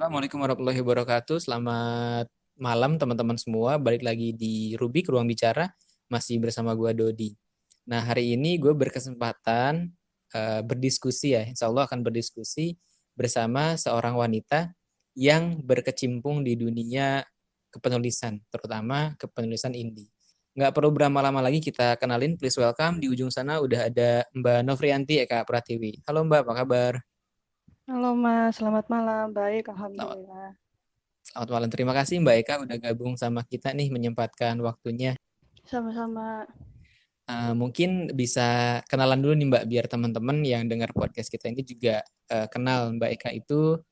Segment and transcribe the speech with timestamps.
[0.00, 1.44] Assalamualaikum warahmatullahi wabarakatuh.
[1.44, 2.24] Selamat
[2.56, 3.76] malam teman-teman semua.
[3.76, 5.68] Balik lagi di Rubik Ruang Bicara.
[6.08, 7.36] Masih bersama gue Dodi.
[7.84, 9.92] Nah hari ini gue berkesempatan
[10.32, 11.44] uh, berdiskusi ya.
[11.44, 12.80] Insya Allah akan berdiskusi
[13.12, 14.72] bersama seorang wanita
[15.12, 17.20] yang berkecimpung di dunia
[17.68, 20.08] kepenulisan, terutama kepenulisan indie.
[20.56, 23.04] Nggak perlu berlama-lama lagi kita kenalin, please welcome.
[23.04, 26.00] Di ujung sana udah ada Mbak Novrianti Eka Pratiwi.
[26.08, 27.09] Halo Mbak, apa kabar?
[27.90, 29.34] Halo Mas, selamat malam.
[29.34, 30.54] Baik, Alhamdulillah.
[31.26, 31.68] Selamat malam.
[31.74, 35.18] Terima kasih Mbak Eka udah gabung sama kita nih, menyempatkan waktunya.
[35.66, 36.46] Sama-sama.
[37.26, 42.06] Uh, mungkin bisa kenalan dulu nih Mbak, biar teman-teman yang dengar podcast kita ini juga
[42.30, 43.82] uh, kenal Mbak Eka itu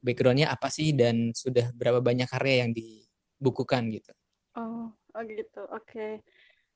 [0.00, 4.12] backgroundnya apa sih dan sudah berapa banyak karya yang dibukukan gitu.
[4.56, 5.68] Oh, oh gitu.
[5.68, 5.92] Oke.
[5.92, 6.12] Okay.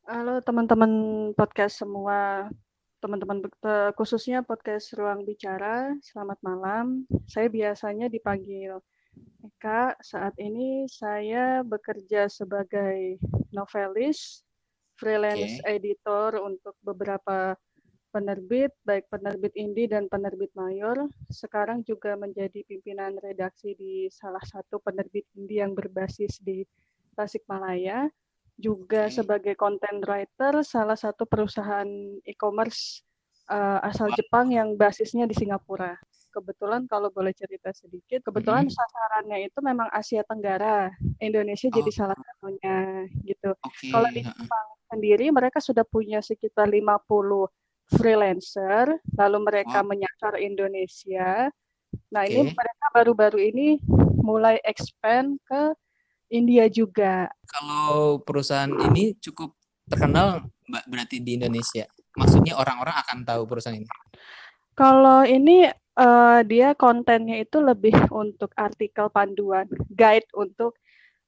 [0.04, 0.92] Halo teman-teman
[1.32, 2.52] podcast semua
[2.98, 3.46] teman-teman
[3.94, 5.94] khususnya podcast Ruang Bicara.
[6.02, 7.06] Selamat malam.
[7.30, 8.82] Saya biasanya dipanggil
[9.46, 9.94] Eka.
[10.02, 13.22] Saat ini saya bekerja sebagai
[13.54, 14.42] novelis,
[14.98, 15.78] freelance okay.
[15.78, 17.54] editor untuk beberapa
[18.10, 21.06] penerbit, baik penerbit indie dan penerbit mayor.
[21.30, 26.66] Sekarang juga menjadi pimpinan redaksi di salah satu penerbit indie yang berbasis di
[27.14, 28.10] Tasikmalaya
[28.58, 31.86] juga sebagai content writer salah satu perusahaan
[32.26, 33.06] e-commerce
[33.46, 35.94] uh, asal Jepang yang basisnya di Singapura.
[36.28, 38.78] Kebetulan kalau boleh cerita sedikit, kebetulan mm -hmm.
[38.82, 40.92] sasarannya itu memang Asia Tenggara.
[41.22, 41.74] Indonesia oh.
[41.78, 43.50] jadi salah satunya gitu.
[43.64, 43.90] Okay.
[43.94, 46.84] Kalau di Jepang sendiri mereka sudah punya sekitar 50
[47.96, 49.86] freelancer, lalu mereka oh.
[49.88, 51.48] menyasar Indonesia.
[52.12, 52.36] Nah, okay.
[52.36, 53.80] ini mereka baru-baru ini
[54.20, 55.72] mulai expand ke
[56.28, 57.28] India juga.
[57.48, 59.56] Kalau perusahaan ini cukup
[59.88, 61.88] terkenal Mbak berarti di Indonesia.
[62.16, 63.88] Maksudnya orang-orang akan tahu perusahaan ini.
[64.76, 65.66] Kalau ini
[65.98, 70.78] uh, dia kontennya itu lebih untuk artikel panduan, guide untuk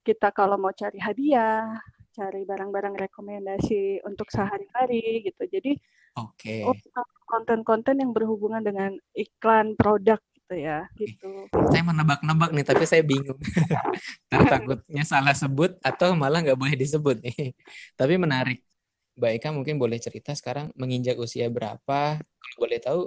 [0.06, 1.66] kita kalau mau cari hadiah,
[2.14, 5.42] cari barang-barang rekomendasi untuk sehari-hari gitu.
[5.46, 5.72] Jadi
[6.14, 6.66] okay.
[7.26, 10.18] konten-konten yang berhubungan dengan iklan produk
[10.50, 11.30] gitu ya gitu.
[11.70, 13.38] Saya menebak-nebak nih tapi saya bingung.
[14.50, 17.54] takutnya salah sebut atau malah nggak boleh disebut nih.
[17.94, 18.58] Tapi menarik.
[19.14, 22.18] Mbak Eka mungkin boleh cerita sekarang menginjak usia berapa?
[22.18, 23.00] Kalau boleh tahu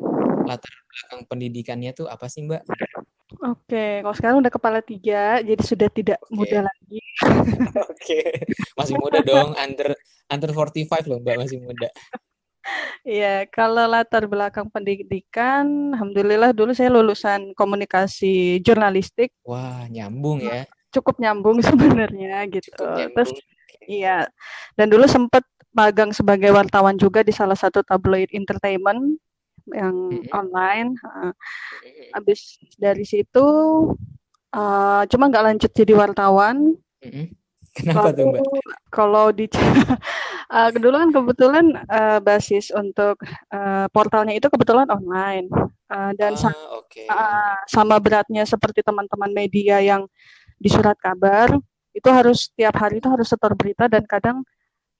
[0.45, 2.63] latar belakang pendidikannya tuh apa sih Mbak?
[3.41, 6.37] Oke, kalau sekarang udah kepala tiga, jadi sudah tidak okay.
[6.37, 7.01] muda lagi.
[7.89, 8.19] Oke,
[8.77, 9.97] masih muda dong, under
[10.29, 11.89] under 45 loh Mbak, masih muda.
[13.03, 19.35] Iya, kalau latar belakang pendidikan, alhamdulillah dulu saya lulusan komunikasi jurnalistik.
[19.43, 20.63] Wah, nyambung ya.
[20.95, 22.71] Cukup nyambung sebenarnya gitu.
[22.79, 23.11] nyambung.
[23.11, 23.31] Terus
[23.83, 24.31] iya.
[24.79, 25.43] Dan dulu sempat
[25.75, 29.19] magang sebagai wartawan juga di salah satu tabloid entertainment
[29.75, 30.39] yang mm -hmm.
[30.39, 30.89] online.
[32.15, 33.45] Habis dari situ
[34.55, 36.77] uh, cuma nggak lanjut jadi wartawan.
[37.03, 37.25] Mm -hmm.
[37.73, 38.41] Kenapa tuh Mbak?
[38.93, 43.17] Kalau di uh, dulu kan kebetulan uh, basis untuk
[43.49, 45.49] uh, portalnya itu kebetulan online
[45.89, 47.09] uh, dan ah, okay.
[47.09, 50.05] uh, sama beratnya seperti teman-teman media yang
[50.61, 51.49] di surat kabar
[51.97, 54.45] itu harus tiap hari itu harus setor berita dan kadang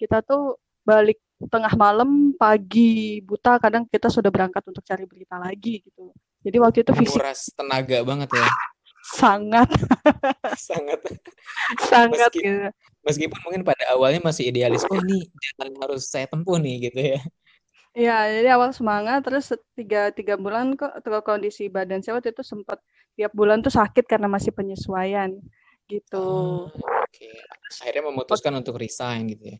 [0.02, 1.22] kita tuh balik
[1.54, 6.10] tengah malam pagi buta kadang kita sudah berangkat untuk cari berita lagi gitu.
[6.44, 7.22] Jadi waktu itu fisik
[7.56, 8.50] tenaga banget ya
[9.04, 9.68] sangat
[10.72, 11.00] sangat
[11.84, 12.68] sangat Meski, gitu.
[13.04, 17.22] meskipun mungkin pada awalnya masih idealis oh ini jalan harus saya tempuh nih gitu ya
[17.94, 22.82] Iya, jadi awal semangat, terus tiga, tiga bulan kok kondisi badan saya waktu itu sempat
[23.14, 25.30] tiap bulan tuh sakit karena masih penyesuaian
[25.86, 26.18] gitu.
[26.18, 27.38] Oh, Oke, okay.
[27.86, 29.58] akhirnya memutuskan untuk resign gitu ya?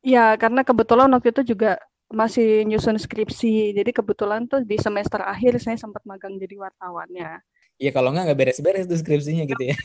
[0.00, 1.76] Iya, karena kebetulan waktu itu juga
[2.08, 7.44] masih nyusun skripsi, jadi kebetulan tuh di semester akhir saya sempat magang jadi wartawannya.
[7.76, 9.76] Iya kalau nggak nggak beres-beres tuh skripsinya gitu ya.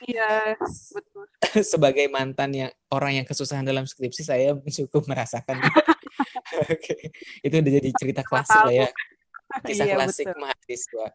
[0.00, 0.56] Iya
[0.96, 1.24] betul.
[1.72, 5.60] Sebagai mantan yang orang yang kesusahan dalam skripsi saya cukup merasakan.
[6.72, 7.12] Oke,
[7.44, 8.90] itu udah jadi cerita klasik lah ya.
[9.66, 10.40] Kisah iya, klasik betul.
[10.42, 11.06] mahasiswa.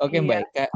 [0.00, 0.24] Oke iya.
[0.24, 0.66] Mbak Eka,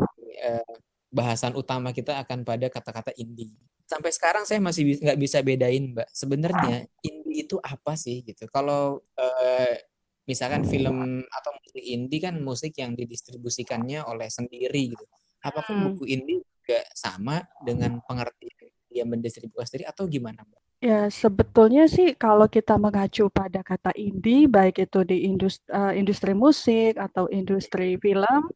[0.40, 0.72] eh,
[1.12, 3.56] bahasan utama kita akan pada kata-kata indie.
[3.84, 6.08] Sampai sekarang saya masih nggak bisa bedain Mbak.
[6.12, 8.48] Sebenarnya indie itu apa sih gitu?
[8.52, 9.80] Kalau eh,
[10.24, 15.04] misalkan film atau musik indie kan musik yang didistribusikannya oleh sendiri gitu.
[15.44, 15.84] Apakah hmm.
[15.92, 20.60] buku indie juga sama dengan pengertian dia mendistribusikan sendiri atau gimana, Mbak?
[20.84, 26.32] Ya, sebetulnya sih kalau kita mengacu pada kata indie, baik itu di industri, uh, industri
[26.36, 28.52] musik atau industri film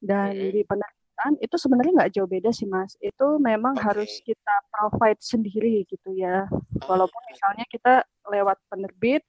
[0.00, 0.54] dan hmm.
[0.54, 2.94] di penerbitan, itu sebenarnya nggak jauh beda sih, Mas.
[3.02, 3.84] Itu memang okay.
[3.90, 6.46] harus kita provide sendiri gitu ya.
[6.86, 9.26] Walaupun misalnya kita lewat penerbit,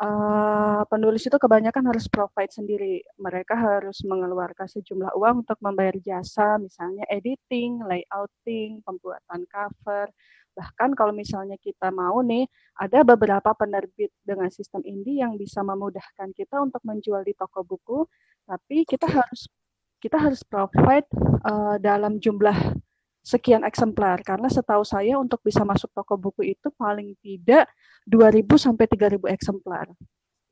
[0.00, 3.04] uh, penulis itu kebanyakan harus provide sendiri.
[3.20, 10.10] Mereka harus mengeluarkan sejumlah uang untuk membayar jasa, misalnya editing, layouting, pembuatan cover.
[10.54, 12.46] Bahkan kalau misalnya kita mau nih,
[12.78, 18.06] ada beberapa penerbit dengan sistem indie yang bisa memudahkan kita untuk menjual di toko buku,
[18.46, 19.50] tapi kita harus
[19.98, 21.08] kita harus provide
[21.48, 22.76] uh, dalam jumlah
[23.24, 27.72] sekian eksemplar karena setahu saya untuk bisa masuk toko buku itu paling tidak
[28.04, 29.88] 2000 sampai 3000 eksemplar.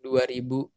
[0.00, 0.72] 2000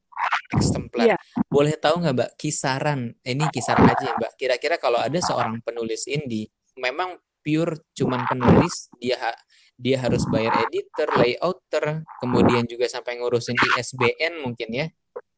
[0.59, 1.06] eksemplar.
[1.15, 1.19] Yeah.
[1.47, 4.33] Boleh tahu nggak Mbak kisaran ini kisaran aja ya Mbak.
[4.36, 9.15] Kira-kira kalau ada seorang penulis indie memang pure cuman penulis dia
[9.75, 14.88] dia harus bayar editor, layouter, kemudian juga sampai ngurusin ISBN mungkin ya.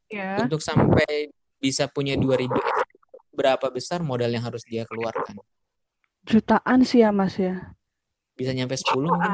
[0.09, 0.41] Yeah.
[0.41, 1.29] Untuk sampai
[1.61, 2.49] bisa punya 2000
[3.33, 5.37] berapa besar modal yang harus dia keluarkan?
[6.27, 7.71] Jutaan sih ya Mas ya.
[8.35, 9.31] Bisa nyampe 10 mungkin?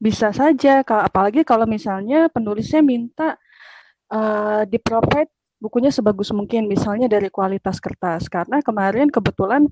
[0.00, 3.36] Bisa saja, kalau apalagi kalau misalnya penulisnya minta
[4.08, 5.28] uh, di provide
[5.60, 8.26] bukunya sebagus mungkin, misalnya dari kualitas kertas.
[8.26, 9.68] Karena kemarin kebetulan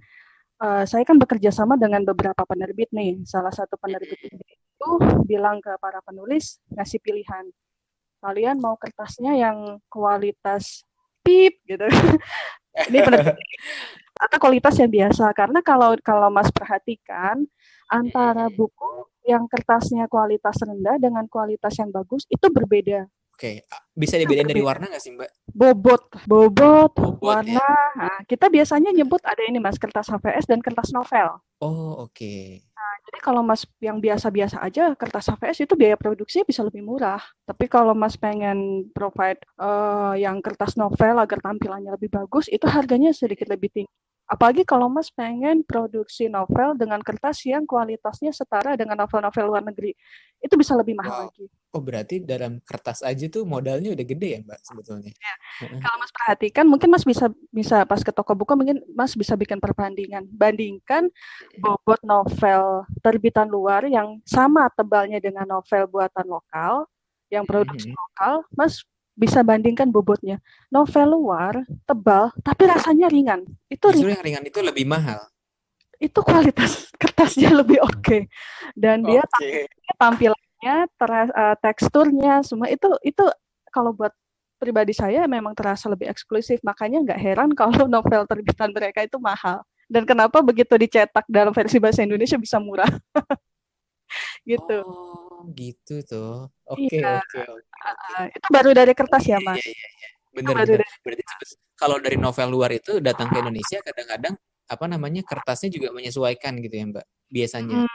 [0.60, 3.24] uh, saya kan bekerja sama dengan beberapa penerbit nih.
[3.24, 4.88] Salah satu penerbit itu
[5.24, 7.48] bilang ke para penulis ngasih pilihan.
[8.20, 10.84] Kalian mau kertasnya yang kualitas
[11.24, 11.86] pip gitu.
[12.92, 13.40] Ini penerbit
[14.16, 17.44] atau kualitas yang biasa karena kalau kalau Mas perhatikan
[17.86, 23.06] antara buku yang kertasnya kualitas rendah dengan kualitas yang bagus itu berbeda.
[23.36, 25.52] Oke, bisa dibedain dari warna nggak sih Mbak?
[25.52, 27.60] Bobot, bobot, bobot warna.
[27.60, 28.08] Ya.
[28.08, 31.36] Nah, kita biasanya nyebut ada ini Mas kertas HVS dan kertas novel.
[31.60, 32.16] Oh oke.
[32.16, 32.64] Okay.
[32.72, 37.22] Nah, jadi kalau Mas yang biasa-biasa aja kertas HVS itu biaya produksi bisa lebih murah.
[37.46, 43.14] Tapi kalau Mas pengen provide uh, yang kertas novel agar tampilannya lebih bagus, itu harganya
[43.14, 43.94] sedikit lebih tinggi.
[44.26, 49.94] Apalagi kalau Mas pengen produksi novel dengan kertas yang kualitasnya setara dengan novel-novel luar negeri.
[50.42, 51.22] Itu bisa lebih mahal wow.
[51.30, 51.46] lagi.
[51.70, 55.12] Oh, berarti dalam kertas aja tuh modalnya udah gede ya, Mbak, sebetulnya.
[55.14, 55.34] Ya.
[55.78, 59.62] Kalau Mas perhatikan, mungkin Mas bisa bisa pas ke toko buku mungkin Mas bisa bikin
[59.62, 60.26] perbandingan.
[60.34, 61.06] Bandingkan
[61.62, 66.90] bobot novel terbitan luar yang sama tebalnya dengan novel buatan lokal,
[67.30, 68.02] yang produksi mm -hmm.
[68.02, 68.82] lokal, Mas
[69.16, 70.38] bisa bandingkan bobotnya.
[70.68, 73.42] Novel luar tebal tapi rasanya ringan.
[73.72, 74.20] Itu ringan.
[74.20, 75.24] yang ringan itu lebih mahal.
[75.96, 78.20] Itu kualitas kertasnya lebih oke okay.
[78.76, 79.16] dan okay.
[79.16, 79.24] dia
[79.96, 83.24] tampilannya, teras, uh, teksturnya semua itu itu
[83.72, 84.12] kalau buat
[84.60, 86.60] pribadi saya memang terasa lebih eksklusif.
[86.60, 89.64] Makanya nggak heran kalau novel terbitan mereka itu mahal.
[89.86, 92.90] Dan kenapa begitu dicetak dalam versi bahasa Indonesia bisa murah?
[94.50, 94.82] gitu.
[94.82, 96.48] Oh gitu tuh.
[96.66, 97.20] Oke, okay, iya.
[97.20, 97.28] oke.
[97.28, 98.24] Okay, okay.
[98.34, 99.60] itu baru dari kertas ya, Mas?
[99.60, 100.08] Iya, iya, iya.
[100.36, 100.80] Bener, bener.
[101.00, 101.22] Berarti
[101.76, 104.34] kalau dari novel luar itu datang ke Indonesia kadang-kadang
[104.66, 107.06] apa namanya kertasnya juga menyesuaikan gitu ya, Mbak?
[107.32, 107.78] Biasanya.
[107.84, 107.92] Hmm,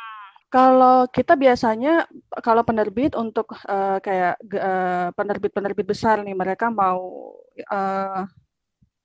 [0.51, 2.09] kalau kita biasanya
[2.41, 7.33] kalau penerbit untuk uh, kayak uh, penerbit-penerbit besar nih mereka mau
[7.69, 8.23] uh,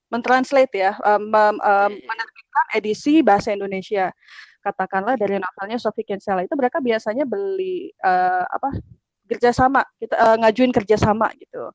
[0.09, 4.15] mentranslate ya, uh, uh, menerbitkan edisi bahasa Indonesia
[4.67, 8.75] katakanlah dari novelnya Sophie Kinsella itu mereka biasanya beli uh, apa
[9.31, 11.71] kerjasama kita uh, ngajuin kerjasama gitu.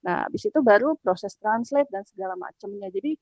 [0.00, 2.88] Nah, habis itu baru proses translate dan segala macamnya.
[2.88, 3.12] Jadi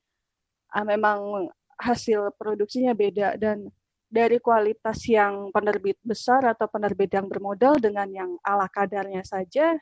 [0.75, 3.67] uh, memang hasil produksinya beda dan
[4.09, 9.77] dari kualitas yang penerbit besar atau penerbit yang bermodal dengan yang ala kadarnya saja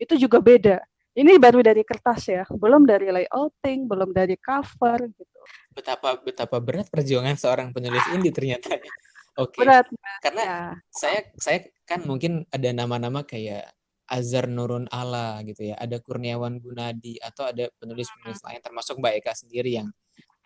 [0.00, 0.80] itu juga beda.
[1.16, 5.35] Ini baru dari kertas ya, belum dari layouting, belum dari cover gitu.
[5.76, 8.72] Betapa betapa berat perjuangan seorang penulis indie ternyata.
[8.72, 8.80] Ya.
[9.44, 9.60] Oke.
[9.60, 9.68] Okay.
[9.68, 9.86] Berat.
[10.24, 10.60] Karena ya.
[10.88, 17.18] saya saya kan mungkin ada nama-nama kayak Azhar Nurun Ala gitu ya, ada Kurniawan Gunadi
[17.18, 19.90] atau ada penulis-penulis lain termasuk Mbak Eka sendiri yang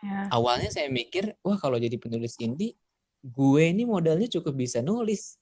[0.00, 0.32] ya.
[0.32, 2.72] awalnya saya mikir, wah kalau jadi penulis indie,
[3.20, 5.36] gue ini modalnya cukup bisa nulis.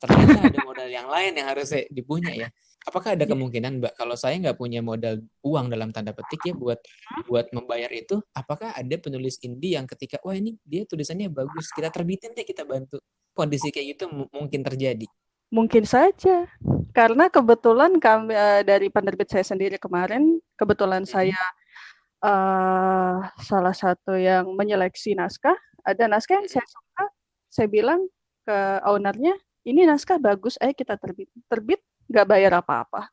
[0.00, 2.48] Ternyata ada modal yang lain yang harus dipunya ya.
[2.88, 3.32] Apakah ada iya.
[3.36, 6.80] kemungkinan Mbak kalau saya nggak punya modal uang dalam tanda petik ya buat
[7.28, 11.92] buat membayar itu, apakah ada penulis indie yang ketika wah ini dia tulisannya bagus, kita
[11.92, 12.96] terbitin deh kita bantu.
[13.36, 15.04] Kondisi kayak gitu mungkin terjadi.
[15.52, 16.48] Mungkin saja.
[16.96, 21.10] Karena kebetulan kami uh, dari penerbit saya sendiri kemarin, kebetulan hmm.
[21.10, 21.42] saya
[22.24, 27.04] uh, salah satu yang menyeleksi naskah, ada naskah yang saya suka,
[27.52, 28.08] saya bilang
[28.48, 31.28] ke ownernya, ini naskah bagus, ayo kita terbit.
[31.46, 33.12] Terbit nggak bayar apa-apa.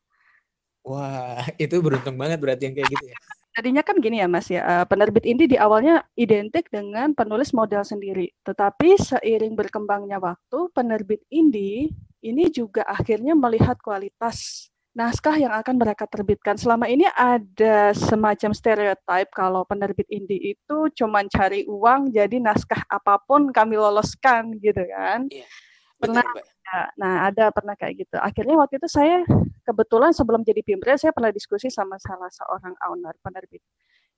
[0.88, 3.16] Wah, itu beruntung banget berarti yang kayak gitu ya.
[3.58, 7.82] Jadinya kan gini ya Mas ya, uh, penerbit indie di awalnya identik dengan penulis model
[7.82, 8.30] sendiri.
[8.46, 11.90] Tetapi seiring berkembangnya waktu, penerbit indie
[12.22, 16.54] ini juga akhirnya melihat kualitas naskah yang akan mereka terbitkan.
[16.54, 23.18] Selama ini ada semacam stereotip kalau penerbit indie itu cuma cari uang, jadi naskah apa
[23.26, 25.26] pun kami loloskan gitu kan.
[25.34, 25.50] Yeah
[25.98, 29.26] pernah ya, nah ada pernah kayak gitu akhirnya waktu itu saya
[29.66, 33.60] kebetulan sebelum jadi pimre saya pernah diskusi sama salah seorang owner penerbit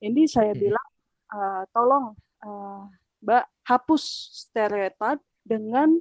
[0.05, 0.61] ini saya hmm.
[0.61, 0.89] bilang
[1.33, 2.13] uh, tolong
[2.45, 2.85] uh,
[3.25, 4.05] mbak hapus
[4.45, 5.97] stereotip dengan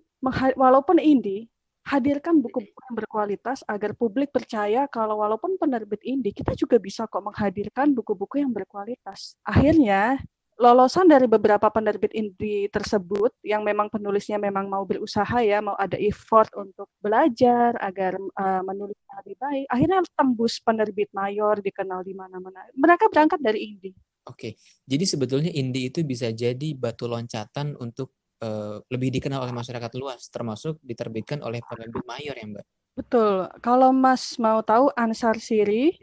[0.59, 1.47] walaupun indie
[1.89, 7.23] hadirkan buku-buku yang berkualitas agar publik percaya kalau walaupun penerbit indie kita juga bisa kok
[7.25, 9.33] menghadirkan buku-buku yang berkualitas.
[9.41, 10.21] Akhirnya
[10.59, 15.95] lolosan dari beberapa penerbit indie tersebut yang memang penulisnya memang mau berusaha ya, mau ada
[15.95, 19.65] effort untuk belajar agar uh, menulis lebih baik.
[19.71, 22.67] Akhirnya tembus penerbit mayor dikenal di mana-mana.
[22.75, 23.95] Mereka berangkat dari indie.
[24.27, 28.13] Oke, jadi sebetulnya indie itu bisa jadi batu loncatan untuk
[28.43, 32.65] uh, lebih dikenal oleh masyarakat luas, termasuk diterbitkan oleh penerbit mayor ya Mbak.
[32.99, 33.47] Betul.
[33.63, 35.95] Kalau Mas mau tahu Ansar Siri,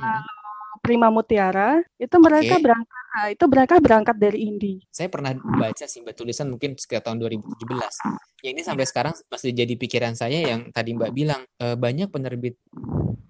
[0.00, 0.37] lalu
[0.78, 2.64] Prima Mutiara, itu mereka okay.
[2.64, 4.74] berangkat, nah, itu mereka berangkat dari Indi.
[4.88, 8.42] Saya pernah baca sih Mbak tulisan mungkin sekitar tahun 2017.
[8.46, 12.56] Yang ini sampai sekarang masih jadi pikiran saya yang tadi Mbak bilang e, banyak penerbit,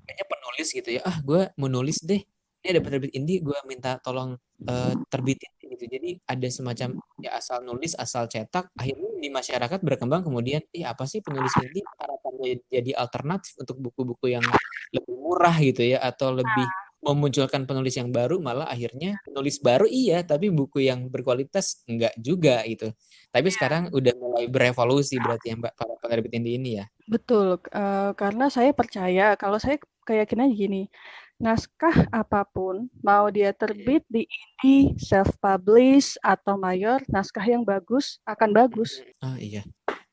[0.05, 1.02] banyak penulis gitu ya.
[1.05, 2.23] Ah, gue menulis deh.
[2.59, 4.35] Ini ada penerbit indie, gue minta tolong
[4.67, 5.47] uh, terbitin
[5.78, 5.85] gitu.
[5.87, 8.75] Jadi ada semacam ya asal nulis, asal cetak.
[8.75, 14.35] Akhirnya di masyarakat berkembang kemudian, ih apa sih penulis ini harapannya jadi alternatif untuk buku-buku
[14.35, 14.43] yang
[14.90, 16.67] lebih murah gitu ya atau lebih
[16.99, 22.62] memunculkan penulis yang baru malah akhirnya penulis baru iya tapi buku yang berkualitas enggak juga
[22.67, 22.90] gitu
[23.31, 28.11] tapi sekarang udah mulai berevolusi berarti ya mbak para penerbit indie ini ya betul uh,
[28.19, 30.90] karena saya percaya kalau saya keyakinan gini
[31.38, 38.50] naskah apa pun, mau dia terbit di indie, self-publish, atau mayor, naskah yang bagus akan
[38.50, 38.99] bagus.
[39.23, 39.62] Oh iya.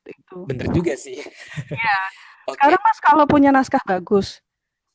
[0.05, 0.45] Itu.
[0.45, 1.17] Bener juga sih.
[1.17, 1.97] Iya.
[2.45, 2.53] okay.
[2.53, 4.44] Sekarang Mas kalau punya naskah bagus,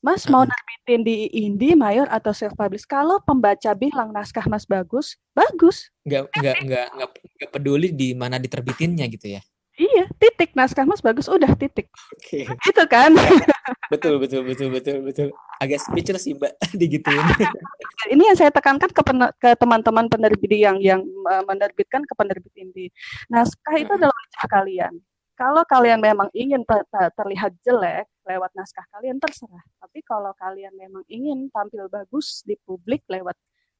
[0.01, 2.89] Mas mau terbitin di indie, mayor, atau self-publish.
[2.89, 5.93] Kalau pembaca bilang naskah Mas bagus, bagus.
[6.09, 9.41] Nggak, nggak, nggak, nggak peduli di mana diterbitinnya gitu ya?
[9.81, 11.87] Iya, titik naskah mas bagus, udah titik.
[12.13, 12.43] Oke.
[12.43, 12.69] Okay.
[12.69, 13.15] Itu kan.
[13.93, 15.27] betul, betul, betul, betul, betul.
[15.57, 17.17] Agak speechless sih mbak digituin.
[18.13, 19.01] Ini yang saya tekankan ke,
[19.41, 22.93] ke teman-teman penerbit yang yang uh, menerbitkan ke penerbit ini.
[23.29, 24.93] Naskah itu adalah naskah kalian.
[25.41, 26.85] Kalau kalian memang ingin ter
[27.17, 29.65] terlihat jelek lewat naskah kalian terserah.
[29.81, 33.33] Tapi kalau kalian memang ingin tampil bagus di publik lewat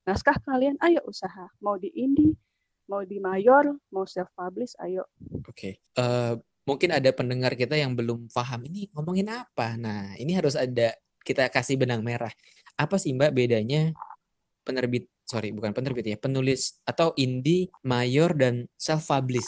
[0.09, 1.45] naskah kalian, ayo usaha.
[1.61, 2.33] Mau di indie,
[2.89, 5.05] mau di mayor, mau self publish, ayo.
[5.45, 5.53] Oke.
[5.53, 5.73] Okay.
[6.01, 6.33] Uh, eh,
[6.65, 9.77] mungkin ada pendengar kita yang belum paham ini ngomongin apa.
[9.77, 12.33] Nah, ini harus ada kita kasih benang merah.
[12.73, 13.93] Apa sih Mbak bedanya
[14.65, 19.47] penerbit sorry bukan penerbit ya penulis atau indie mayor dan self publish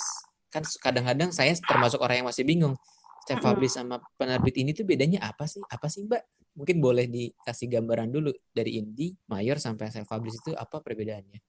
[0.53, 2.77] kan kadang-kadang saya termasuk orang yang masih bingung
[3.25, 6.21] self publish sama penerbit ini tuh bedanya apa sih apa sih mbak
[6.53, 11.41] mungkin boleh dikasih gambaran dulu dari indie mayor sampai self publish itu apa perbedaannya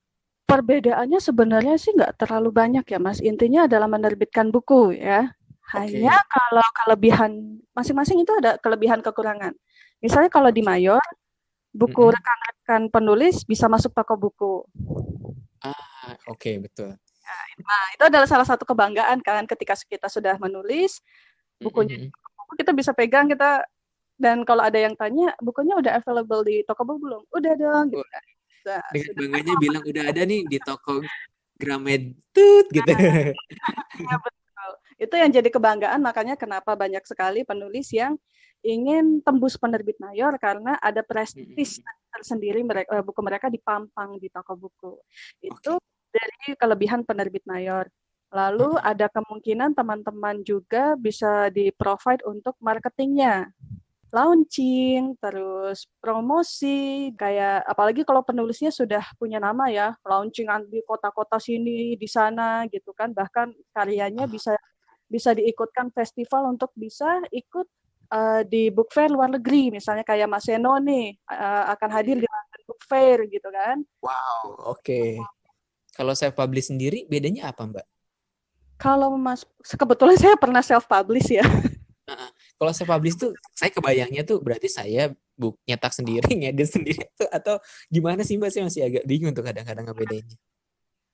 [0.44, 3.18] Perbedaannya sebenarnya sih nggak terlalu banyak ya, Mas.
[3.24, 5.32] Intinya adalah menerbitkan buku ya.
[5.72, 6.28] Hanya okay.
[6.28, 9.56] kalau kelebihan masing-masing itu ada kelebihan kekurangan.
[10.04, 11.00] Misalnya kalau di Mayor,
[11.72, 14.54] buku rekan-rekan penulis bisa masuk toko buku.
[15.64, 16.92] Ah, oke, okay, betul.
[17.60, 21.00] Nah, itu adalah salah satu kebanggaan kan ketika kita sudah menulis
[21.62, 22.56] bukunya mm-hmm.
[22.58, 23.64] kita bisa pegang kita
[24.20, 27.22] dan kalau ada yang tanya bukunya udah available di toko buku belum?
[27.32, 28.04] Udah dong gitu
[28.64, 28.80] bisa.
[28.96, 31.04] Dengan bangganya bilang udah ada nih di toko
[31.54, 32.90] Gramet tut gitu.
[32.90, 34.72] ya, betul.
[34.98, 38.16] Itu yang jadi kebanggaan makanya kenapa banyak sekali penulis yang
[38.64, 44.56] ingin tembus penerbit mayor karena ada prestis tersendiri mereka eh, buku mereka dipampang di toko
[44.56, 44.92] buku.
[45.44, 45.93] Itu okay.
[46.14, 47.90] Dari kelebihan penerbit mayor.
[48.30, 53.50] Lalu ada kemungkinan teman-teman juga bisa di-provide untuk marketingnya
[54.14, 61.98] launching, terus promosi, kayak apalagi kalau penulisnya sudah punya nama ya, launching di kota-kota sini,
[61.98, 64.54] di sana gitu kan, bahkan karyanya bisa
[65.10, 67.66] bisa diikutkan festival untuk bisa ikut
[68.14, 72.26] uh, di book fair luar negeri, misalnya kayak Mas Seno nih uh, akan hadir di
[72.30, 73.82] London Book Fair gitu kan.
[73.98, 74.78] Wow, oke.
[74.78, 75.18] Okay.
[75.94, 77.86] Kalau self publish sendiri bedanya apa, Mbak?
[78.76, 81.46] Kalau Mas kebetulan saya pernah self publish ya.
[82.58, 87.28] kalau saya publish tuh saya kebayangnya tuh berarti saya buk nyetak sendiri ngedit sendiri tuh
[87.28, 87.58] atau
[87.90, 90.38] gimana sih mbak saya masih agak bingung tuh kadang-kadang ngebedainnya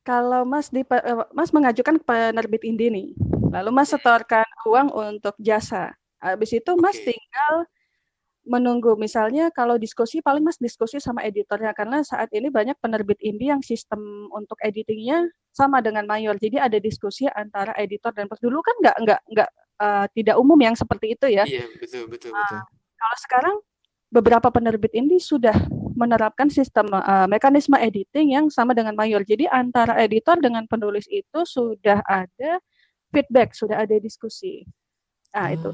[0.05, 3.09] kalau mas di eh, mas mengajukan ke penerbit indie nih
[3.51, 7.15] lalu mas setorkan uang untuk jasa habis itu mas okay.
[7.15, 7.55] tinggal
[8.49, 13.53] menunggu misalnya kalau diskusi paling mas diskusi sama editornya karena saat ini banyak penerbit indie
[13.53, 14.01] yang sistem
[14.33, 19.21] untuk editingnya sama dengan mayor jadi ada diskusi antara editor dan dulu kan nggak nggak
[19.29, 21.45] nggak uh, tidak umum yang seperti itu ya.
[21.49, 22.59] Iya betul betul betul.
[22.61, 22.65] Uh,
[23.01, 23.57] kalau sekarang
[24.13, 25.57] beberapa penerbit ini sudah
[25.97, 29.25] menerapkan sistem uh, mekanisme editing yang sama dengan mayor.
[29.25, 32.61] Jadi antara editor dengan penulis itu sudah ada
[33.11, 34.67] feedback, sudah ada diskusi.
[35.31, 35.71] Nah, ah, itu.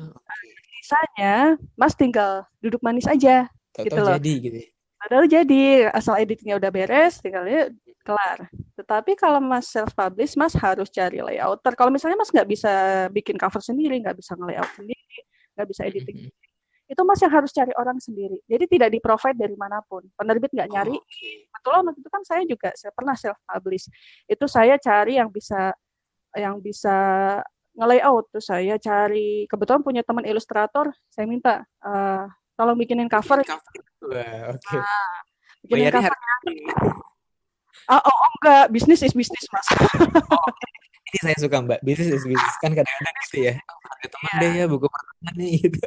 [0.87, 3.51] Sisanya Mas tinggal duduk manis aja.
[3.75, 4.15] Tau gitu loh.
[4.15, 4.57] jadi gitu.
[4.63, 4.69] Ya?
[5.03, 7.75] Padahal jadi asal editingnya udah beres, tinggalnya
[8.07, 8.47] kelar.
[8.79, 11.75] Tetapi kalau Mas self publish, Mas harus cari layouter.
[11.75, 12.73] Kalau misalnya Mas nggak bisa
[13.11, 15.19] bikin cover sendiri, nggak bisa nge-layout sendiri,
[15.59, 16.47] nggak bisa editing mm -hmm
[16.87, 18.39] itu mas yang harus cari orang sendiri.
[18.47, 20.07] Jadi tidak di provide dari mana pun.
[20.15, 20.95] Penerbit nggak nyari.
[20.95, 21.51] Oh, okay.
[21.51, 23.91] Betul waktu itu kan saya juga saya pernah self publish.
[24.31, 25.75] Itu saya cari yang bisa
[26.39, 26.97] yang bisa
[27.77, 32.25] nge-layout tuh saya cari kebetulan punya teman ilustrator saya minta uh,
[32.57, 33.45] tolong bikinin cover.
[33.45, 34.61] Wah, oke.
[34.65, 34.81] Okay.
[34.81, 35.17] Nah,
[35.61, 36.13] bikinin cover.
[37.87, 39.69] Oh, oh, oh enggak, bisnis is bisnis mas.
[40.35, 40.49] oh,
[41.07, 43.55] ini saya suka mbak, bisnis is bisnis kan kadang-kadang gitu ya.
[43.63, 44.41] Ada teman yeah.
[44.43, 45.79] deh ya buku pertama nih gitu.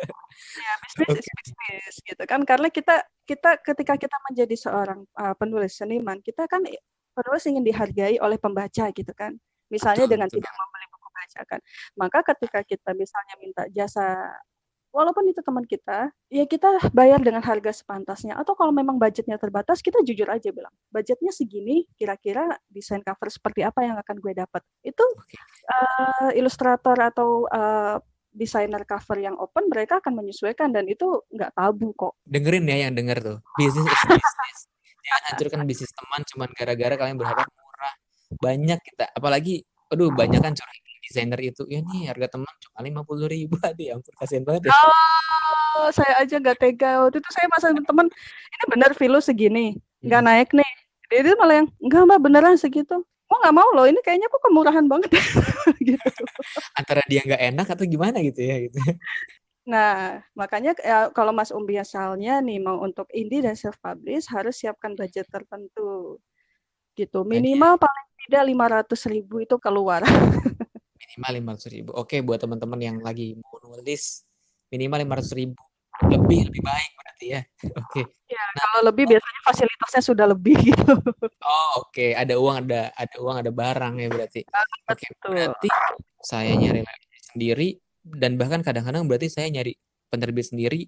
[0.63, 1.19] Ya, bisnis okay.
[1.19, 6.47] is bisnis gitu kan karena kita kita ketika kita menjadi seorang uh, penulis seniman, kita
[6.47, 6.63] kan
[7.11, 9.35] penulis ingin dihargai oleh pembaca gitu kan.
[9.67, 10.37] Misalnya betul, dengan betul.
[10.39, 10.87] tidak membeli
[11.99, 14.33] Maka ketika kita misalnya minta jasa
[14.89, 18.37] walaupun itu teman kita, ya kita bayar dengan harga sepantasnya.
[18.37, 23.61] Atau kalau memang budgetnya terbatas, kita jujur aja bilang, budgetnya segini, kira-kira desain cover seperti
[23.65, 24.61] apa yang akan gue dapat.
[24.81, 25.05] Itu
[25.69, 28.01] uh, ilustrator atau uh,
[28.33, 32.13] desainer cover yang open, mereka akan menyesuaikan dan itu nggak tabu kok.
[32.25, 34.59] Dengerin ya yang denger tuh, bisnis is bisnis.
[34.99, 37.93] Jangan hancurkan bisnis teman cuman gara-gara kalian berharap murah.
[38.37, 40.77] Banyak kita, apalagi, aduh banyak kan curhat
[41.09, 43.57] desainer itu ya nih harga teman cuma lima puluh ribu.
[43.67, 44.73] Aduh ya ampun kasihan banget ya.
[45.75, 47.01] Oh saya aja nggak tega.
[47.03, 48.07] Waktu itu saya masa teman
[48.53, 49.75] ini benar filo segini
[50.05, 50.29] nggak hmm.
[50.29, 50.71] naik nih.
[51.09, 53.01] Dia itu malah yang enggak mbak beneran segitu.
[53.29, 55.09] Oh nggak mau loh ini kayaknya kok kemurahan banget.
[55.79, 56.21] Gitu.
[56.77, 58.77] Antara dia nggak enak atau gimana gitu ya gitu.
[59.69, 64.57] Nah, makanya ya, kalau Mas Umbi asalnya nih mau untuk indie dan self publish harus
[64.57, 66.17] siapkan budget tertentu,
[66.97, 67.21] gitu.
[67.21, 70.01] Minimal paling tidak lima ratus ribu itu keluar.
[70.99, 74.27] minimal lima ratus ribu oke buat teman-teman yang lagi mau nulis
[74.69, 75.59] minimal lima ratus ribu
[76.07, 77.41] lebih lebih baik berarti ya
[77.83, 78.01] oke
[78.31, 80.93] ya nah, kalau lebih biasanya fasilitasnya sudah lebih gitu
[81.43, 82.15] oh oke okay.
[82.15, 85.09] ada uang ada ada uang ada barang ya berarti oke okay.
[85.27, 85.67] berarti
[86.23, 86.87] saya nyari
[87.35, 89.75] sendiri dan bahkan kadang-kadang berarti saya nyari
[90.07, 90.87] penerbit sendiri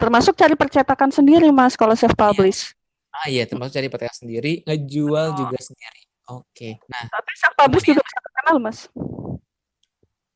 [0.00, 3.16] termasuk cari percetakan sendiri mas kalau self publish ya.
[3.16, 5.36] ah iya termasuk cari percetakan sendiri ngejual oh.
[5.36, 6.00] juga sendiri
[6.32, 6.72] oke okay.
[6.88, 8.78] nah tapi self publish juga bisa terkenal mas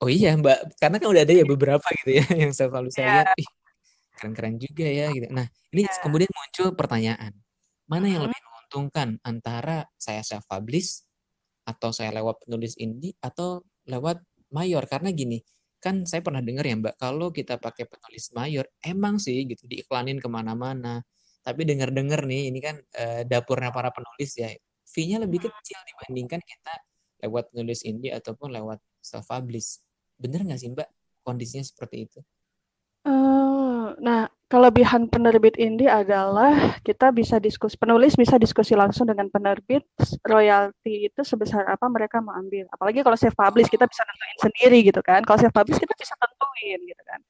[0.01, 3.09] Oh iya Mbak, karena kan udah ada ya beberapa gitu ya yang saya selalu saya
[3.21, 3.49] lihat, ih
[4.17, 5.29] keren-keren juga ya gitu.
[5.29, 5.45] Nah
[5.77, 6.01] ini yeah.
[6.01, 7.33] kemudian muncul pertanyaan,
[7.85, 11.05] mana yang lebih menguntungkan antara saya self publish
[11.69, 14.89] atau saya lewat penulis indie atau lewat mayor?
[14.89, 15.37] Karena gini,
[15.85, 20.17] kan saya pernah dengar ya Mbak, kalau kita pakai penulis mayor, emang sih gitu diiklanin
[20.17, 21.05] ke mana-mana.
[21.45, 24.49] Tapi dengar-dengar nih, ini kan uh, dapurnya para penulis ya,
[24.89, 26.75] fee-nya lebih kecil dibandingkan kita
[27.21, 29.81] lewat penulis indie ataupun lewat self publish
[30.21, 30.89] Bener nggak sih Mbak
[31.25, 32.21] kondisinya seperti itu?
[33.01, 39.89] Uh, nah, kelebihan penerbit indie adalah kita bisa diskusi, penulis bisa diskusi langsung dengan penerbit,
[40.21, 42.69] royalti itu sebesar apa mereka mau ambil.
[42.69, 45.25] Apalagi kalau self publish kita bisa tentuin sendiri gitu kan.
[45.25, 47.21] Kalau self publish kita bisa tentuin gitu kan.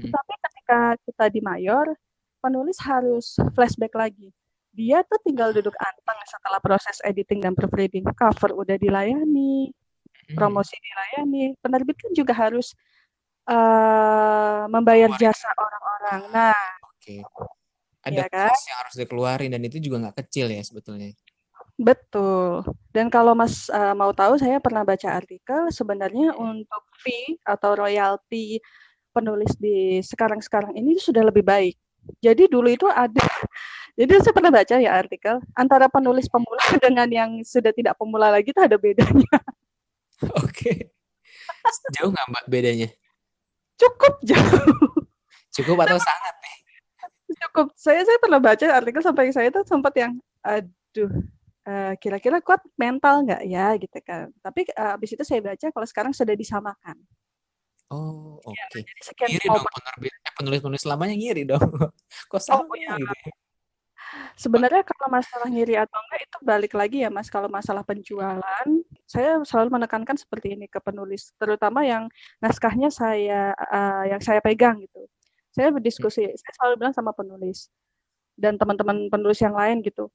[0.00, 0.10] Hmm.
[0.10, 1.86] Tapi ketika kita di mayor,
[2.42, 4.34] penulis harus flashback lagi.
[4.72, 8.08] Dia tuh tinggal duduk anteng setelah proses editing dan proofreading.
[8.16, 9.70] Cover udah dilayani.
[10.36, 12.72] Promosi dilayani, penerbit kan juga harus
[13.48, 16.20] uh, membayar jasa orang-orang.
[16.30, 17.16] Nah, oke.
[18.02, 18.50] Ada ya kan?
[18.50, 21.14] yang harus dikeluarin dan itu juga nggak kecil ya sebetulnya.
[21.78, 22.66] Betul.
[22.90, 28.58] Dan kalau Mas uh, mau tahu, saya pernah baca artikel sebenarnya untuk fee atau royalti
[29.14, 31.76] penulis di sekarang-sekarang ini sudah lebih baik.
[32.18, 33.22] Jadi dulu itu ada,
[33.98, 38.50] jadi saya pernah baca ya artikel antara penulis pemula dengan yang sudah tidak pemula lagi
[38.50, 39.38] itu ada bedanya.
[40.44, 40.92] Oke.
[41.94, 42.88] Jauh nggak mbak bedanya?
[43.78, 44.90] Cukup jauh.
[45.52, 46.56] Cukup atau sangat nih?
[47.46, 47.66] Cukup.
[47.74, 51.10] Saya saya pernah baca artikel sampai saya itu sempat yang, aduh,
[51.66, 54.30] uh, kira-kira kuat mental nggak ya gitu kan.
[54.40, 56.96] Tapi uh, abis itu saya baca kalau sekarang sudah disamakan.
[57.92, 58.80] Oh, iya, oke.
[59.12, 59.28] Okay.
[59.28, 61.60] Ya, ngiri dong penerbit, eh, penulis-penulis lamanya ngiri dong.
[62.32, 62.96] Kok sama oh, ya.
[62.96, 63.28] gitu?
[64.12, 64.36] Ya?
[64.36, 68.66] Sebenarnya kalau masalah ngiri atau enggak itu balik lagi ya Mas, kalau masalah penjualan,
[69.08, 72.12] saya selalu menekankan seperti ini ke penulis, terutama yang
[72.44, 75.08] naskahnya saya uh, yang saya pegang gitu.
[75.52, 77.68] Saya berdiskusi, saya selalu bilang sama penulis
[78.36, 80.08] dan teman-teman penulis yang lain gitu.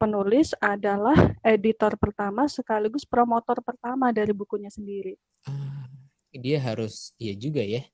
[0.00, 5.12] Penulis adalah editor pertama sekaligus promotor pertama dari bukunya sendiri.
[5.44, 5.84] Ah,
[6.32, 7.84] dia harus iya juga ya.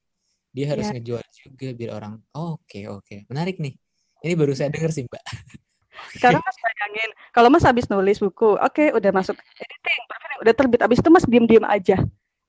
[0.55, 0.97] Dia harus ya.
[0.97, 3.03] ngejual juga biar orang oke okay, oke.
[3.03, 3.19] Okay.
[3.27, 3.75] Menarik nih
[4.27, 5.23] ini baru saya dengar sih, Mbak.
[6.19, 10.01] Sekarang Mas bayangin, kalau Mas habis nulis buku, oke, okay, udah masuk editing,
[10.45, 11.97] udah terbit, habis itu Mas diem-diem aja.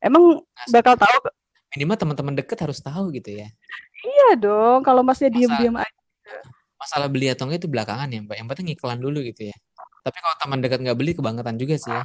[0.04, 1.32] Emang bakal tahu
[1.76, 3.48] minimal teman-teman deket harus tahu gitu ya.
[4.04, 6.02] Iya dong, kalau masnya diem-diem aja.
[6.78, 8.36] Masalah beli atau enggak itu belakangan ya, Mbak.
[8.38, 9.56] Yang penting iklan dulu gitu ya.
[10.06, 12.04] Tapi kalau teman dekat nggak beli kebangetan juga sih ya.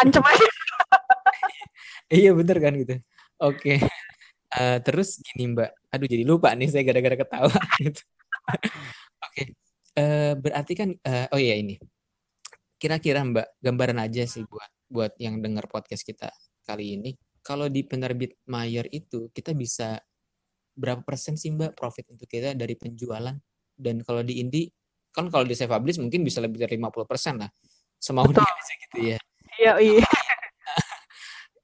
[0.00, 0.46] Ancam aja.
[2.22, 2.94] iya bener kan gitu.
[3.42, 3.82] Oke.
[4.56, 7.52] Uh, terus gini Mbak, aduh jadi lupa nih saya gara-gara ketawa
[7.84, 8.00] gitu.
[9.26, 9.42] Oke,
[9.98, 11.76] uh, berarti kan, uh, oh iya ini,
[12.78, 16.30] kira-kira Mbak gambaran aja sih buat buat yang dengar podcast kita
[16.62, 17.10] kali ini.
[17.42, 19.98] Kalau di penerbit mayor itu kita bisa
[20.74, 23.34] berapa persen sih Mbak profit untuk kita dari penjualan?
[23.76, 24.66] Dan kalau di Indi,
[25.12, 27.50] kan kalau di Self Publish mungkin bisa lebih dari 50 persen lah.
[27.96, 29.18] Semau dia gitu ya.
[29.56, 30.04] Iya, iya.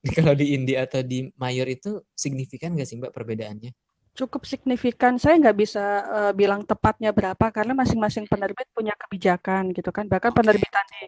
[0.16, 3.70] kalau di Indi atau di Mayor itu signifikan nggak sih Mbak perbedaannya?
[4.12, 5.16] Cukup signifikan.
[5.16, 10.04] Saya nggak bisa uh, bilang tepatnya berapa karena masing-masing penerbit punya kebijakan gitu kan.
[10.04, 10.38] Bahkan okay.
[10.40, 11.02] penerbitan di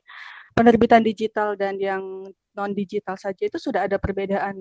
[0.55, 2.03] penerbitan digital dan yang
[2.55, 4.57] non digital saja itu sudah ada perbedaan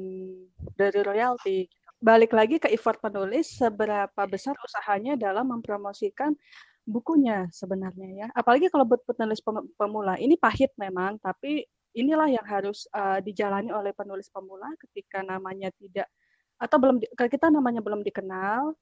[0.75, 1.69] dari royalti.
[2.03, 6.35] Balik lagi ke effort penulis, seberapa besar usahanya dalam mempromosikan
[6.83, 8.27] bukunya sebenarnya ya.
[8.35, 9.39] Apalagi kalau buat penulis
[9.79, 11.63] pemula, ini pahit memang, tapi
[11.95, 16.11] inilah yang harus uh, dijalani oleh penulis pemula ketika namanya tidak
[16.61, 18.73] atau belum kalau kita namanya belum dikenal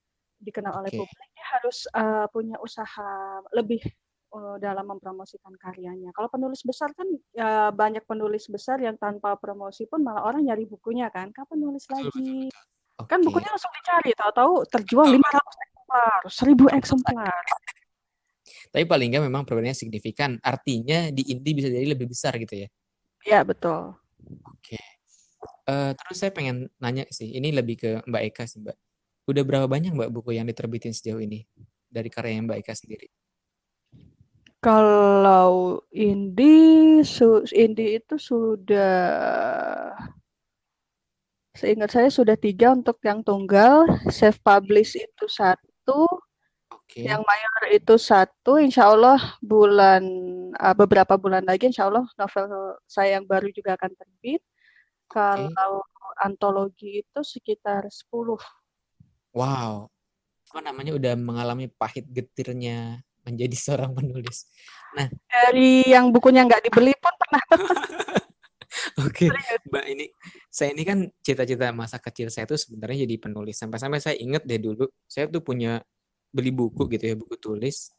[0.42, 3.82] dikenal oleh publik dia harus uh, punya usaha lebih
[4.34, 6.10] uh, dalam mempromosikan karyanya.
[6.18, 7.06] Kalau penulis besar kan
[7.38, 11.30] uh, banyak penulis besar yang tanpa promosi pun malah orang nyari bukunya kan.
[11.30, 12.50] Kapan nulis lagi?
[12.98, 13.10] Okay.
[13.10, 17.44] Kan bukunya langsung dicari, tahu-tahu terjual 500 eksemplar, 1000 eksemplar.
[18.72, 20.38] Tapi paling nggak memang perbedaannya signifikan.
[20.42, 22.68] Artinya di inti bisa jadi lebih besar gitu ya.
[23.22, 23.94] Iya, betul.
[24.48, 24.80] Oke.
[25.72, 28.76] Uh, terus saya pengen nanya sih, ini lebih ke Mbak Eka sih, Mbak.
[29.32, 31.48] Udah berapa banyak Mbak buku yang diterbitin sejauh ini
[31.88, 33.08] dari karya Mbak Eka sendiri?
[34.60, 39.00] Kalau Indi, su, Indi itu sudah,
[41.56, 46.04] seingat saya sudah tiga untuk yang tunggal, self publish itu satu,
[46.92, 47.08] Okay.
[47.08, 50.04] Yang mayor itu satu, insya Allah bulan
[50.60, 54.44] uh, beberapa bulan lagi, insya Allah novel saya yang baru juga akan terbit.
[55.12, 55.52] Okay.
[55.52, 55.84] Kalau
[56.24, 58.40] antologi itu sekitar 10.
[59.32, 59.88] Wow,
[60.52, 64.48] apa namanya udah mengalami pahit getirnya menjadi seorang penulis.
[64.96, 67.44] Nah, dari yang bukunya nggak dibeli pun pernah.
[69.04, 69.60] Oke, okay.
[69.68, 70.06] Mbak ini
[70.48, 73.60] saya ini kan cita-cita masa kecil saya tuh sebenarnya jadi penulis.
[73.60, 75.84] Sampai-sampai saya inget deh dulu, saya tuh punya
[76.32, 77.92] beli buku gitu ya buku tulis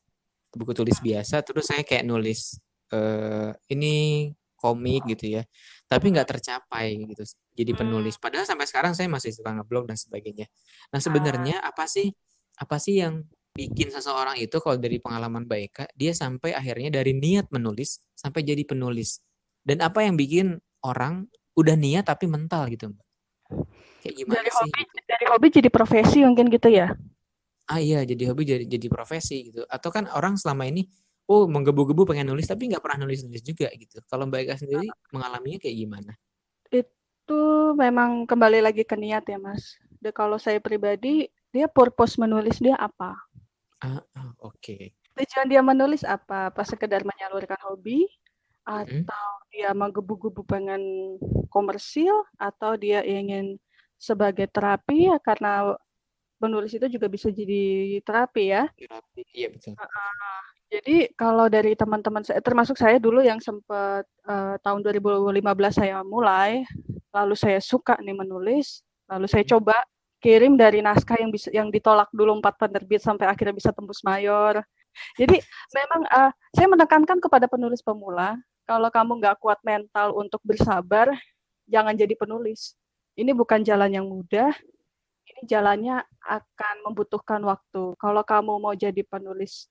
[0.52, 2.56] buku tulis biasa terus saya kayak nulis
[2.92, 4.28] uh, ini
[4.62, 5.42] komik gitu ya.
[5.90, 7.26] Tapi nggak tercapai gitu
[7.58, 8.14] jadi penulis.
[8.22, 10.46] Padahal sampai sekarang saya masih suka ngeblog dan sebagainya.
[10.94, 12.14] Nah sebenarnya apa sih
[12.62, 17.50] apa sih yang bikin seseorang itu kalau dari pengalaman baik dia sampai akhirnya dari niat
[17.50, 19.18] menulis sampai jadi penulis?
[19.66, 21.26] Dan apa yang bikin orang
[21.58, 23.06] udah niat tapi mental gitu mbak?
[24.02, 26.90] Kayak gimana dari sih hobi, dari hobi jadi profesi mungkin gitu ya?
[27.70, 29.62] Ah iya jadi hobi jadi jadi profesi gitu.
[29.70, 30.88] Atau kan orang selama ini
[31.28, 34.88] oh menggebu-gebu pengen nulis tapi nggak pernah nulis nulis juga gitu kalau mbak Eka sendiri
[35.14, 36.12] mengalaminya kayak gimana
[36.72, 37.42] itu
[37.78, 42.74] memang kembali lagi ke niat ya mas De, kalau saya pribadi dia purpose menulis dia
[42.74, 43.14] apa
[43.86, 44.90] ah, ah oke okay.
[45.14, 48.10] tujuan dia menulis apa apa sekedar menyalurkan hobi
[48.62, 49.50] atau hmm.
[49.50, 50.82] dia menggebu-gebu pengen
[51.50, 53.58] komersil atau dia ingin
[53.98, 55.74] sebagai terapi ya karena
[56.42, 58.66] menulis itu juga bisa jadi terapi ya.
[58.74, 59.78] Terapi, iya betul.
[59.78, 66.00] Uh, jadi kalau dari teman-teman saya, termasuk saya dulu yang sempat uh, tahun 2015 saya
[66.00, 66.64] mulai,
[67.12, 69.52] lalu saya suka nih menulis, lalu saya hmm.
[69.52, 69.76] coba
[70.24, 74.64] kirim dari naskah yang bisa yang ditolak dulu empat penerbit sampai akhirnya bisa tembus mayor.
[75.20, 75.44] Jadi
[75.76, 81.12] memang uh, saya menekankan kepada penulis pemula, kalau kamu nggak kuat mental untuk bersabar,
[81.68, 82.72] jangan jadi penulis.
[83.12, 84.56] Ini bukan jalan yang mudah,
[85.28, 87.92] ini jalannya akan membutuhkan waktu.
[88.00, 89.68] Kalau kamu mau jadi penulis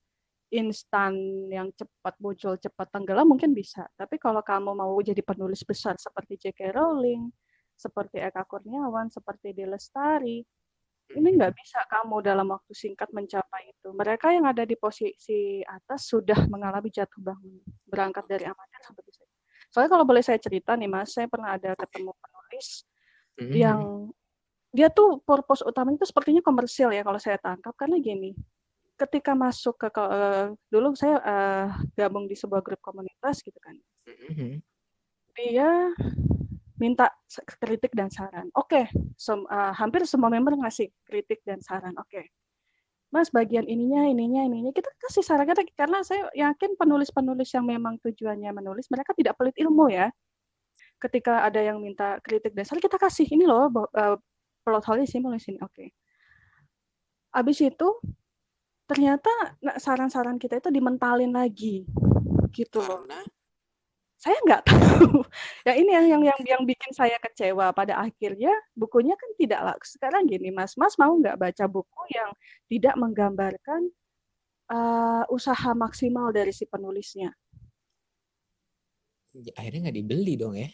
[0.52, 1.16] instan
[1.48, 3.88] yang cepat muncul, cepat tenggelam mungkin bisa.
[3.96, 6.76] Tapi kalau kamu mau jadi penulis besar seperti J.K.
[6.76, 7.32] Rowling,
[7.72, 10.44] seperti Eka Kurniawan, seperti De Lestari,
[11.12, 13.92] ini nggak bisa kamu dalam waktu singkat mencapai itu.
[13.96, 19.24] Mereka yang ada di posisi atas sudah mengalami jatuh bangun, berangkat dari amatir sampai bisa.
[19.72, 22.84] Soalnya kalau boleh saya cerita nih mas, saya pernah ada ketemu penulis
[23.40, 23.54] mm-hmm.
[23.56, 23.80] yang
[24.72, 28.32] dia tuh purpose utamanya itu sepertinya komersial ya kalau saya tangkap karena gini
[29.06, 31.66] ketika masuk ke uh, dulu saya uh,
[31.98, 33.74] gabung di sebuah grup komunitas gitu kan
[34.06, 34.62] mm-hmm.
[35.34, 35.70] dia
[36.78, 37.10] minta
[37.58, 38.84] kritik dan saran oke okay,
[39.18, 42.26] sem- uh, hampir semua member ngasih kritik dan saran oke okay.
[43.12, 45.44] Mas bagian ininya, ininya, ininya kita kasih saran
[45.76, 50.08] karena saya yakin penulis-penulis yang memang tujuannya menulis mereka tidak pelit ilmu ya.
[50.96, 53.68] Ketika ada yang minta kritik dan saran kita kasih ini loh
[54.64, 55.28] plot hole sini.
[55.28, 55.44] Oke.
[55.60, 55.88] Okay.
[57.36, 58.00] Abis itu
[58.88, 59.30] ternyata
[59.78, 61.86] saran-saran kita itu dimentalin lagi
[62.52, 63.02] gitu loh.
[63.04, 63.20] Karena
[64.22, 65.26] saya nggak tahu.
[65.66, 69.76] ya ini yang yang yang yang bikin saya kecewa pada akhirnya bukunya kan tidak lah.
[69.82, 72.30] Sekarang gini Mas, Mas mau nggak baca buku yang
[72.70, 73.90] tidak menggambarkan
[74.70, 77.34] uh, usaha maksimal dari si penulisnya?
[79.32, 80.68] Ya, akhirnya nggak dibeli dong ya?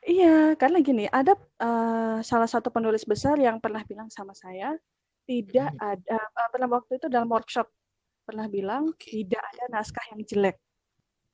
[0.00, 4.72] Iya, karena gini, ada uh, salah satu penulis besar yang pernah bilang sama saya,
[5.30, 5.90] tidak hmm.
[5.94, 7.70] ada, uh, pernah waktu itu dalam workshop,
[8.26, 9.22] pernah bilang, okay.
[9.22, 10.58] tidak ada naskah yang jelek.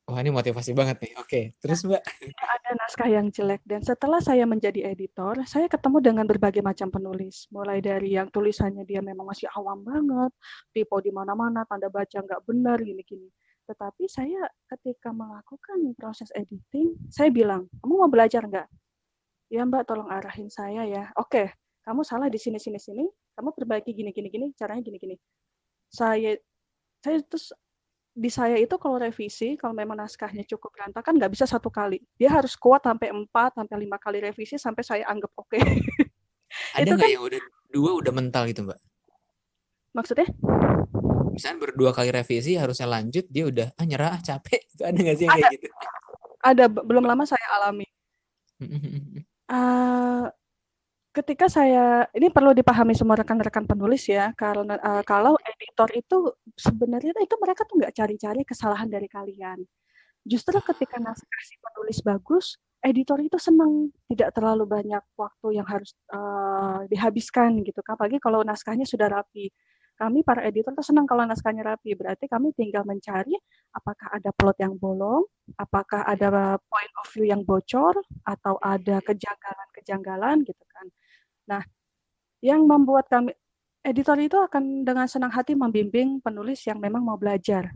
[0.06, 1.12] Wah ini motivasi banget nih.
[1.18, 1.98] Oke, terus Mbak.
[2.38, 7.50] Ada naskah yang jelek dan setelah saya menjadi editor, saya ketemu dengan berbagai macam penulis.
[7.50, 10.30] Mulai dari yang tulisannya dia memang masih awam banget,
[10.70, 13.26] tipe di mana-mana, tanda baca nggak benar, gini-gini.
[13.66, 18.70] Tetapi saya ketika melakukan proses editing, saya bilang, kamu mau belajar nggak?
[19.50, 21.10] Ya Mbak, tolong arahin saya ya.
[21.18, 21.50] Oke,
[21.82, 23.10] kamu salah di sini, sini, sini.
[23.36, 24.46] Kamu perbaiki gini, gini, gini.
[24.56, 25.16] Caranya gini, gini.
[25.92, 26.34] Saya
[27.04, 27.52] saya terus
[28.16, 32.00] di saya itu kalau revisi, kalau memang naskahnya cukup berantakan, nggak bisa satu kali.
[32.16, 35.52] Dia harus kuat sampai empat, sampai lima kali revisi sampai saya anggap oke.
[35.52, 35.60] Okay.
[36.80, 38.80] Ada nggak kan, yang udah dua udah mental gitu, Mbak?
[39.92, 40.28] Maksudnya?
[41.36, 44.64] Misalnya berdua kali revisi harusnya lanjut, dia udah ah nyerah, ah, capek.
[44.72, 45.66] Itu ada nggak sih yang ada, kayak gitu?
[46.40, 47.84] Ada, belum lama saya alami.
[49.52, 50.24] uh,
[51.16, 56.16] ketika saya ini perlu dipahami semua rekan-rekan penulis ya karena uh, kalau editor itu
[56.52, 59.64] sebenarnya itu mereka tuh nggak cari-cari kesalahan dari kalian.
[60.28, 65.96] Justru ketika naskah si penulis bagus editor itu senang tidak terlalu banyak waktu yang harus
[66.12, 67.96] uh, dihabiskan gitu kan.
[67.96, 69.48] Apalagi kalau naskahnya sudah rapi.
[69.96, 71.96] Kami para editor tuh senang kalau naskahnya rapi.
[71.96, 73.32] Berarti kami tinggal mencari
[73.72, 75.24] apakah ada plot yang bolong
[75.54, 77.94] apakah ada point of view yang bocor
[78.26, 80.86] atau ada kejanggalan-kejanggalan gitu kan
[81.46, 81.62] Nah,
[82.42, 83.32] yang membuat kami
[83.86, 87.70] editor itu akan dengan senang hati membimbing penulis yang memang mau belajar.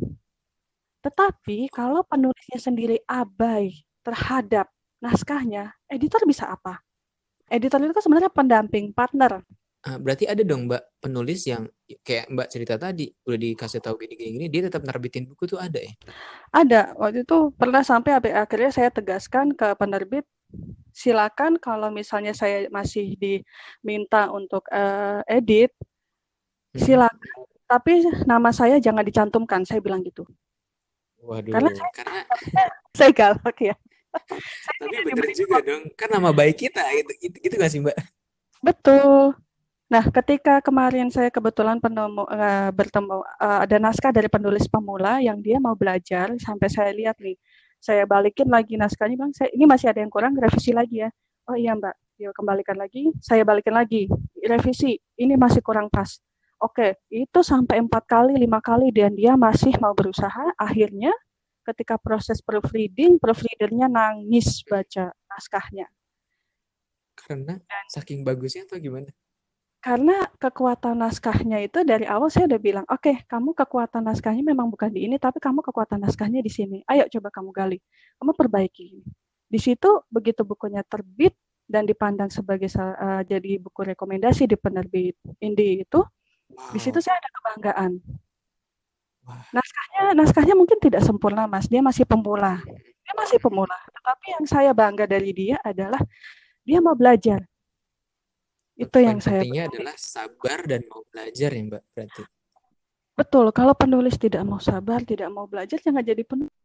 [1.00, 3.72] Tetapi kalau penulisnya sendiri abai
[4.04, 4.68] terhadap
[5.00, 6.82] naskahnya, editor bisa apa?
[7.48, 9.42] Editor itu kan sebenarnya pendamping, partner.
[9.80, 11.64] Ah, berarti ada dong Mbak penulis yang
[12.04, 15.92] kayak Mbak cerita tadi udah dikasih tahu gini-gini dia tetap nerbitin buku tuh ada ya?
[16.52, 16.92] Ada.
[17.00, 20.28] Waktu itu pernah sampai akhirnya saya tegaskan ke penerbit
[20.90, 25.72] silakan kalau misalnya saya masih diminta untuk uh, edit,
[26.76, 26.80] hmm.
[26.82, 27.38] silakan.
[27.70, 30.26] Tapi nama saya jangan dicantumkan, saya bilang gitu.
[31.22, 32.20] Waduh, karena saya, karena
[32.98, 33.74] saya galak ya.
[34.80, 37.98] Tapi benar juga dong, kan nama baik kita gitu, gitu, gitu gak sih Mbak?
[38.60, 39.38] Betul.
[39.90, 45.42] Nah, ketika kemarin saya kebetulan penemu, uh, bertemu uh, ada naskah dari penulis pemula yang
[45.42, 47.34] dia mau belajar sampai saya lihat nih
[47.80, 51.10] saya balikin lagi naskahnya bang saya ini masih ada yang kurang revisi lagi ya.
[51.48, 54.06] Oh iya mbak dia kembalikan lagi saya balikin lagi
[54.44, 56.20] revisi ini masih kurang pas.
[56.60, 60.52] Oke itu sampai empat kali lima kali dan dia masih mau berusaha.
[60.60, 61.10] Akhirnya
[61.64, 65.88] ketika proses proofreading proofreadernya nangis baca naskahnya.
[67.16, 67.56] Karena
[67.88, 69.08] saking bagusnya atau gimana
[69.80, 74.68] karena kekuatan naskahnya itu dari awal saya udah bilang, oke, okay, kamu kekuatan naskahnya memang
[74.68, 76.84] bukan di ini, tapi kamu kekuatan naskahnya di sini.
[76.84, 77.78] Ayo coba kamu gali,
[78.20, 79.00] kamu perbaiki.
[79.48, 81.32] Di situ begitu bukunya terbit
[81.64, 86.70] dan dipandang sebagai uh, jadi buku rekomendasi di penerbit Indi itu, wow.
[86.76, 87.92] di situ saya ada kebanggaan.
[89.24, 89.40] Wow.
[89.56, 91.72] Naskahnya, naskahnya mungkin tidak sempurna, mas.
[91.72, 92.60] Dia masih pemula.
[93.00, 93.80] Dia masih pemula.
[93.96, 96.04] Tetapi yang saya bangga dari dia adalah
[96.68, 97.49] dia mau belajar
[98.80, 102.22] itu yang saya adalah sabar dan mau belajar ya Mbak berarti.
[103.12, 106.56] Betul, kalau penulis tidak mau sabar, tidak mau belajar, jangan jadi penulis.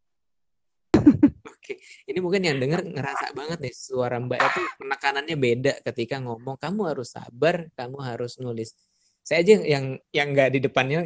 [1.52, 1.76] Oke,
[2.08, 6.96] ini mungkin yang dengar ngerasa banget nih suara Mbak itu penekanannya beda ketika ngomong kamu
[6.96, 8.72] harus sabar, kamu harus nulis.
[9.20, 11.04] Saya aja yang yang nggak di depannya,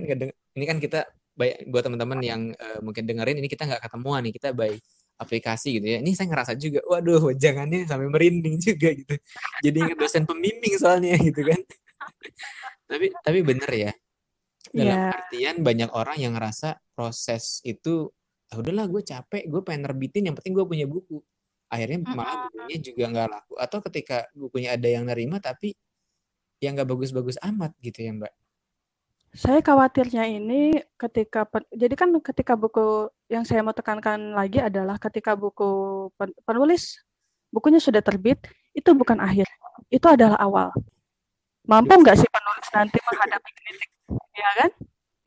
[0.55, 4.55] ini kan kita buat teman-teman yang uh, mungkin dengerin ini kita nggak ketemuan nih, kita
[4.55, 4.79] baik
[5.21, 5.99] aplikasi gitu ya.
[6.01, 9.15] Ini saya ngerasa juga, waduh, jangannya sampai merinding juga gitu.
[9.61, 11.61] Jadi ingat dosen pembimbing soalnya gitu kan.
[12.91, 13.93] tapi tapi bener ya.
[14.73, 15.13] Dalam yeah.
[15.13, 18.09] artian banyak orang yang ngerasa proses itu,
[18.49, 21.21] ah, udahlah gue capek, gue pengen nerbitin, yang penting gue punya buku.
[21.71, 23.55] Akhirnya malah bukunya juga nggak laku.
[23.61, 25.77] Atau ketika bukunya ada yang nerima, tapi
[26.61, 28.33] yang nggak bagus-bagus amat gitu ya Mbak.
[29.31, 35.39] Saya khawatirnya ini ketika jadi kan ketika buku yang saya mau tekankan lagi adalah ketika
[35.39, 36.11] buku
[36.43, 36.99] penulis
[37.55, 38.43] bukunya sudah terbit,
[38.75, 39.47] itu bukan akhir.
[39.87, 40.75] Itu adalah awal.
[41.63, 43.91] Mampu nggak sih penulis nanti menghadapi kritik,
[44.35, 44.71] ya kan?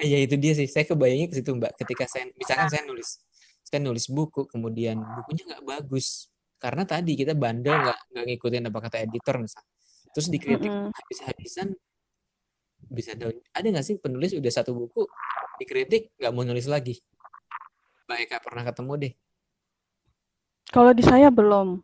[0.03, 0.67] Iya itu dia sih.
[0.67, 1.71] Saya kebayangnya ke situ Mbak.
[1.79, 3.23] Ketika saya misalkan saya nulis
[3.63, 6.27] saya nulis buku, kemudian bukunya nggak bagus
[6.63, 9.67] karena tadi kita bandel nggak nggak ngikutin apa kata editor misalnya
[10.15, 10.95] terus dikritik mm -hmm.
[10.95, 11.67] habis-habisan
[12.93, 15.09] bisa ada ada nggak sih penulis udah satu buku
[15.57, 17.01] dikritik nggak mau nulis lagi?
[18.05, 19.13] Mbak Eka pernah ketemu deh.
[20.69, 21.81] Kalau di saya belum.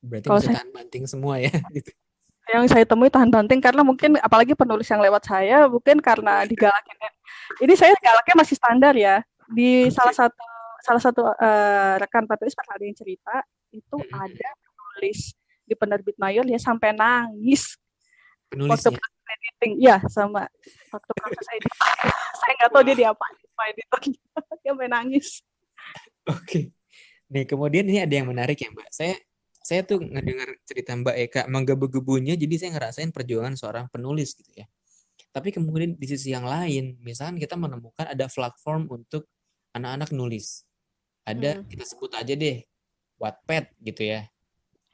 [0.00, 0.56] Berarti kalau saya...
[0.60, 1.92] tahan banting semua ya gitu.
[2.50, 6.96] Yang saya temui tahan banting karena mungkin apalagi penulis yang lewat saya mungkin karena digalakin
[7.62, 9.22] ini saya galaknya masih standar ya.
[9.50, 9.94] Di okay.
[9.94, 10.44] salah satu
[10.80, 13.34] salah satu uh, rekan penulis pernah ada yang cerita
[13.70, 14.16] itu hmm.
[14.16, 15.36] ada penulis
[15.68, 17.78] di penerbit mayor dia sampai nangis.
[18.50, 18.74] Penulisnya?
[18.74, 18.90] Waktu
[19.30, 20.46] editing ya sama
[20.90, 21.78] waktu proses editing
[22.38, 24.20] saya nggak tahu dia diapain sama editornya
[24.62, 25.28] dia sampai nangis
[26.26, 26.62] oke okay.
[27.30, 29.14] nih kemudian ini ada yang menarik ya mbak saya
[29.60, 34.66] saya tuh ngedengar cerita Mbak Eka menggebu-gebunya jadi saya ngerasain perjuangan seorang penulis gitu ya.
[35.30, 39.30] Tapi kemudian di sisi yang lain, misalkan kita menemukan ada platform untuk
[39.76, 40.66] anak-anak nulis.
[41.22, 41.70] Ada hmm.
[41.70, 42.64] kita sebut aja deh
[43.20, 44.26] Wattpad gitu ya.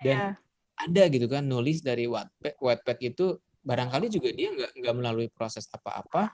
[0.03, 0.33] Dan yeah.
[0.77, 2.61] ada gitu kan nulis dari Wattpad.
[2.61, 6.31] Wattpad itu barangkali juga dia nggak nggak melalui proses apa-apa.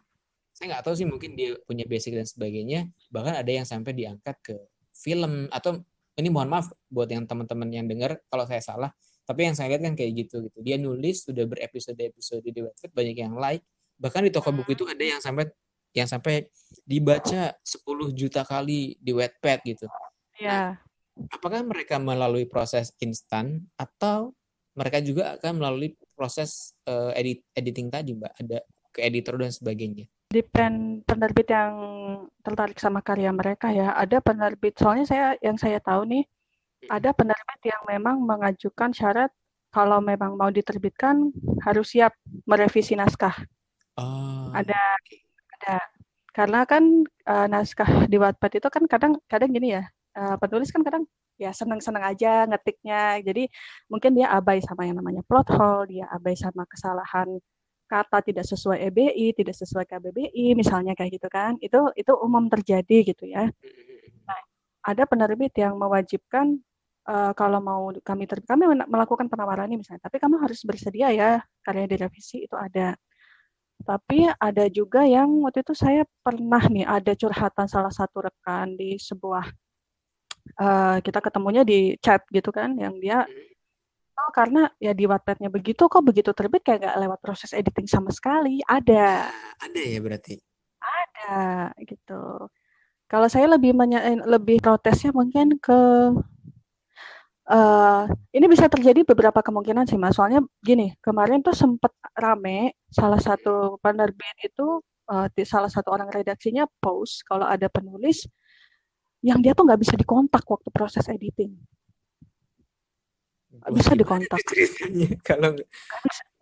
[0.53, 2.93] Saya nggak tahu sih mungkin dia punya basic dan sebagainya.
[3.09, 4.55] Bahkan ada yang sampai diangkat ke
[4.93, 5.81] film atau
[6.21, 8.93] ini mohon maaf buat yang teman-teman yang dengar kalau saya salah
[9.23, 13.17] tapi yang saya lihat kan kayak gitu gitu dia nulis sudah berepisode-episode di website banyak
[13.17, 13.65] yang like
[13.97, 15.49] bahkan di toko buku itu ada yang sampai
[15.93, 16.49] yang sampai
[16.89, 17.85] dibaca 10
[18.17, 19.87] juta kali di Wattpad gitu.
[20.41, 20.49] Iya.
[20.49, 24.33] Nah, apakah mereka melalui proses instan atau
[24.73, 25.93] mereka juga akan melalui
[26.23, 28.33] proses uh, edit editing tadi, Mbak?
[28.39, 28.59] Ada
[28.95, 31.73] ke editor dan sebagainya depend penerbit yang
[32.41, 33.93] tertarik sama karya mereka ya.
[33.93, 36.25] Ada penerbit, soalnya saya yang saya tahu nih,
[36.89, 39.29] ada penerbit yang memang mengajukan syarat
[39.69, 41.31] kalau memang mau diterbitkan
[41.61, 42.17] harus siap
[42.49, 43.37] merevisi naskah.
[44.01, 44.49] Oh.
[44.57, 44.81] Ada,
[45.61, 45.77] ada.
[46.33, 49.85] Karena kan uh, naskah di Wattpad itu kan kadang kadang gini ya,
[50.17, 51.05] uh, penulis kan kadang
[51.43, 53.19] ya seneng-seneng aja ngetiknya.
[53.27, 53.51] Jadi
[53.91, 57.29] mungkin dia abai sama yang namanya plot hole, dia abai sama kesalahan
[57.93, 63.13] kata tidak sesuai EBI, tidak sesuai KBBI, misalnya kayak gitu kan, itu itu umum terjadi
[63.13, 63.53] gitu ya.
[64.25, 64.41] Nah,
[64.81, 66.57] ada penerbit yang mewajibkan
[67.05, 71.45] uh, kalau mau kami terbit, kami melakukan penawaran ini misalnya, tapi kamu harus bersedia ya
[71.61, 72.97] karya direvisi itu ada.
[73.83, 78.95] Tapi ada juga yang waktu itu saya pernah nih ada curhatan salah satu rekan di
[78.95, 79.43] sebuah
[80.61, 83.27] uh, kita ketemunya di chat gitu kan, yang dia
[84.23, 88.13] Oh, karena ya di Wattpad-nya begitu kok begitu terbit kayak gak lewat proses editing sama
[88.15, 88.63] sekali.
[88.71, 89.27] Ada.
[89.59, 90.39] Ada ya berarti.
[90.79, 92.47] Ada gitu.
[93.11, 95.81] Kalau saya lebih menyain lebih protesnya mungkin ke
[97.51, 100.15] uh, ini bisa terjadi beberapa kemungkinan sih mas.
[100.15, 106.09] Soalnya gini, kemarin tuh sempat rame salah satu penerbit itu uh, di salah satu orang
[106.15, 108.29] redaksinya post kalau ada penulis
[109.23, 111.55] yang dia tuh nggak bisa dikontak waktu proses editing.
[113.55, 114.41] Nggak bisa dikontak.
[115.29, 115.55] Kalau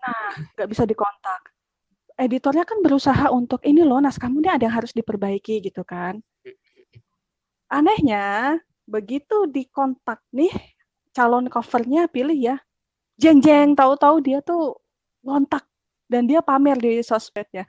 [0.01, 1.53] nah nggak bisa dikontak.
[2.17, 6.21] Editornya kan berusaha untuk ini loh nas kamu ini ada yang harus diperbaiki gitu kan.
[7.69, 8.57] Anehnya
[8.89, 10.51] begitu dikontak nih
[11.13, 12.57] calon covernya pilih ya
[13.21, 14.81] jeng jeng tahu-tahu dia tuh
[15.23, 15.69] ngontak
[16.09, 17.69] dan dia pamer di sosmednya.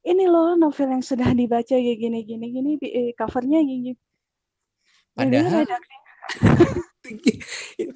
[0.00, 3.92] Ini loh novel yang sudah dibaca kayak gini gini gini eh, covernya gini
[5.20, 5.64] padahal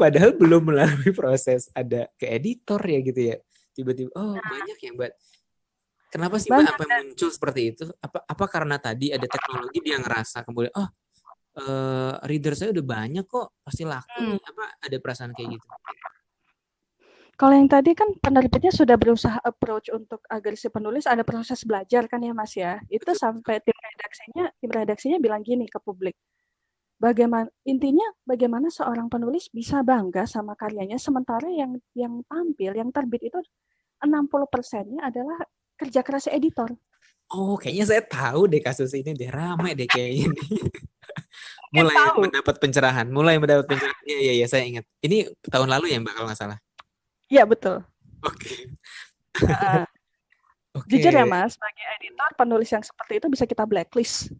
[0.00, 3.36] padahal belum melalui proses ada ke editor ya gitu ya.
[3.74, 4.42] Tiba-tiba oh nah.
[4.42, 5.12] banyak ya mbak.
[6.10, 7.84] Kenapa sih mbak apa muncul seperti itu?
[7.98, 10.88] Apa apa karena tadi ada teknologi dia ngerasa kemudian oh
[11.58, 14.08] uh, reader saya udah banyak kok pasti laku.
[14.14, 14.38] Hmm.
[14.38, 15.66] apa ada perasaan kayak gitu?
[17.34, 22.06] Kalau yang tadi kan penerbitnya sudah berusaha approach untuk agar si penulis ada proses belajar
[22.06, 22.78] kan ya Mas ya.
[22.86, 26.14] Itu sampai tim redaksinya tim redaksinya bilang gini ke publik
[27.04, 33.28] bagaimana intinya bagaimana seorang penulis bisa bangga sama karyanya sementara yang yang tampil yang terbit
[33.28, 33.36] itu
[34.00, 35.36] 60 persennya adalah
[35.76, 36.72] kerja keras editor.
[37.32, 40.44] Oh, kayaknya saya tahu deh kasus ini deh ramai deh kayak ini.
[41.74, 42.28] mulai tahu.
[42.28, 44.04] mendapat pencerahan, mulai mendapat pencerahan.
[44.06, 44.84] Iya, iya, ya, saya ingat.
[45.02, 46.58] Ini tahun lalu ya, Mbak kalau nggak salah.
[47.26, 47.82] Iya, betul.
[48.22, 48.38] Oke.
[49.34, 49.50] Okay.
[49.50, 49.82] uh,
[50.78, 50.88] okay.
[50.94, 54.30] Jujur ya, Mas, sebagai editor, penulis yang seperti itu bisa kita blacklist.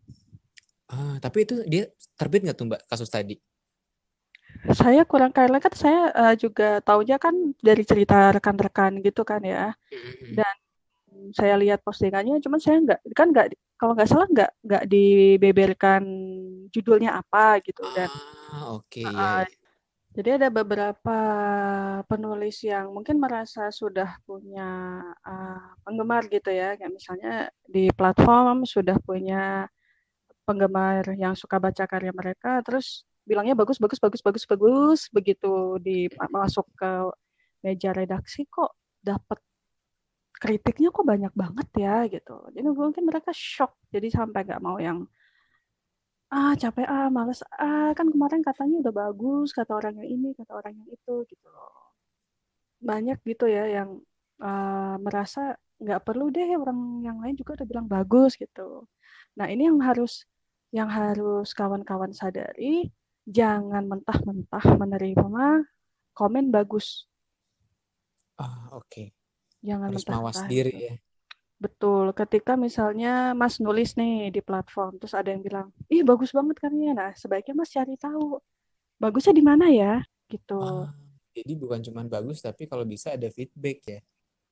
[0.91, 3.41] Ah, tapi itu dia terbit nggak tuh Mbak kasus tadi?
[4.71, 9.73] Saya kurang karena kan saya uh, juga taunya kan dari cerita rekan-rekan gitu kan ya.
[9.91, 10.33] Mm-hmm.
[10.37, 10.55] Dan
[11.35, 13.47] saya lihat postingannya, cuman saya nggak kan nggak
[13.81, 16.03] kalau nggak salah nggak nggak dibeberkan
[16.71, 18.11] judulnya apa gitu dan.
[18.53, 19.03] Ah, oke.
[19.03, 19.45] Okay, uh,
[20.15, 21.19] Jadi ada beberapa
[22.07, 28.95] penulis yang mungkin merasa sudah punya uh, penggemar gitu ya, kayak misalnya di platform sudah
[29.03, 29.67] punya
[30.45, 36.07] penggemar yang suka baca karya mereka terus bilangnya bagus bagus bagus bagus bagus begitu di
[36.29, 36.93] masuk ke
[37.65, 39.41] meja redaksi kok dapat
[40.37, 42.37] kritiknya kok banyak banget ya gitu.
[42.53, 45.09] Jadi mungkin mereka shock, jadi sampai nggak mau yang
[46.35, 50.53] ah capek ah males ah kan kemarin katanya udah bagus kata orang yang ini kata
[50.59, 51.95] orang yang itu gitu loh
[52.83, 54.03] banyak gitu ya yang
[54.43, 58.83] uh, merasa nggak perlu deh orang yang lain juga udah bilang bagus gitu
[59.39, 60.27] nah ini yang harus
[60.75, 62.91] yang harus kawan-kawan sadari
[63.23, 65.63] jangan mentah-mentah menerima
[66.11, 67.07] komen bagus
[68.43, 69.07] ah oke okay.
[69.63, 70.97] jangan harus mawas diri ya
[71.55, 76.61] Betul, ketika misalnya Mas nulis nih di platform, terus ada yang bilang, ih bagus banget
[76.61, 78.37] karyanya, nah sebaiknya Mas cari tahu,
[79.01, 80.61] bagusnya di mana ya, gitu.
[80.61, 80.93] Ah,
[81.33, 84.01] jadi bukan cuma bagus, tapi kalau bisa ada feedback ya.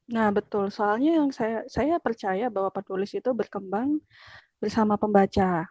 [0.08, 4.00] Nah betul, soalnya yang saya saya percaya bahwa penulis itu berkembang
[4.56, 5.68] bersama pembaca.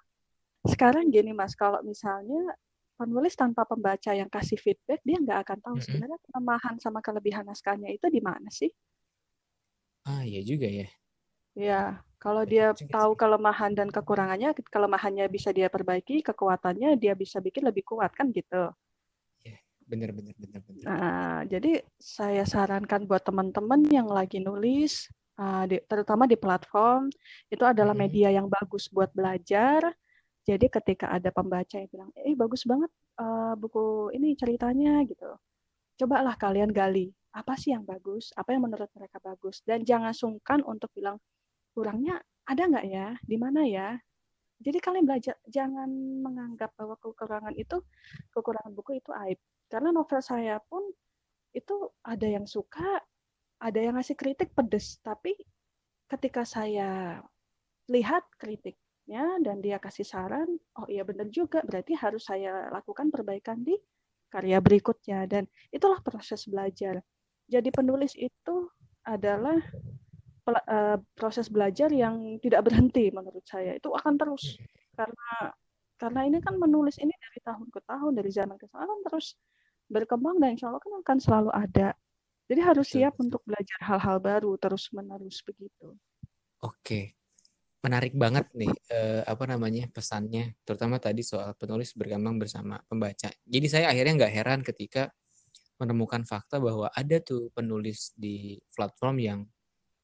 [0.66, 2.54] Sekarang gini Mas, kalau misalnya
[2.94, 5.86] penulis tanpa pembaca yang kasih feedback, dia nggak akan tahu mm -hmm.
[5.90, 8.70] sebenarnya kelemahan sama kelebihan naskahnya itu di mana sih.
[10.06, 10.88] Ah, iya juga ya.
[11.58, 11.82] Ya,
[12.22, 17.84] kalau dia tahu kelemahan dan kekurangannya, kelemahannya bisa dia perbaiki, kekuatannya dia bisa bikin lebih
[17.84, 18.72] kuat kan gitu.
[19.44, 20.84] Ya, benar benar benar benar.
[20.86, 25.12] Nah, jadi saya sarankan buat teman-teman yang lagi nulis,
[25.68, 27.10] di, terutama di platform,
[27.50, 29.92] itu adalah media yang bagus buat belajar.
[30.52, 32.92] Jadi ketika ada pembaca yang bilang, eh bagus banget
[33.24, 35.32] uh, buku ini ceritanya gitu,
[36.04, 40.60] cobalah kalian gali apa sih yang bagus, apa yang menurut mereka bagus, dan jangan sungkan
[40.68, 41.16] untuk bilang
[41.72, 43.08] kurangnya ada nggak ya?
[43.24, 43.96] Di mana ya?
[44.60, 45.90] Jadi kalian belajar jangan
[46.20, 47.80] menganggap bahwa kekurangan itu
[48.36, 49.40] kekurangan buku itu aib.
[49.72, 50.84] Karena novel saya pun
[51.56, 53.00] itu ada yang suka
[53.64, 55.00] ada yang ngasih kritik pedes.
[55.00, 55.32] Tapi
[56.12, 57.24] ketika saya
[57.88, 58.28] lihat
[59.12, 60.48] kritiknya dan dia kasih saran
[60.80, 63.76] oh iya benar juga berarti harus saya lakukan perbaikan di
[64.32, 65.28] karya berikutnya.
[65.28, 65.44] Dan
[65.76, 67.04] itulah proses belajar.
[67.52, 68.72] Jadi penulis itu
[69.04, 69.60] adalah
[70.48, 73.76] uh, proses belajar yang tidak berhenti menurut saya.
[73.76, 74.56] Itu akan terus
[74.96, 75.52] karena
[76.00, 79.36] karena ini kan menulis ini dari tahun ke tahun dari zaman ke zaman terus
[79.92, 81.92] berkembang dan insya Allah kan akan selalu ada.
[82.48, 86.00] Jadi harus siap untuk belajar hal-hal baru terus menerus begitu.
[86.64, 87.21] Oke
[87.82, 93.34] menarik banget nih eh, apa namanya pesannya terutama tadi soal penulis berkembang bersama pembaca.
[93.46, 95.10] Jadi saya akhirnya nggak heran ketika
[95.82, 99.40] menemukan fakta bahwa ada tuh penulis di platform yang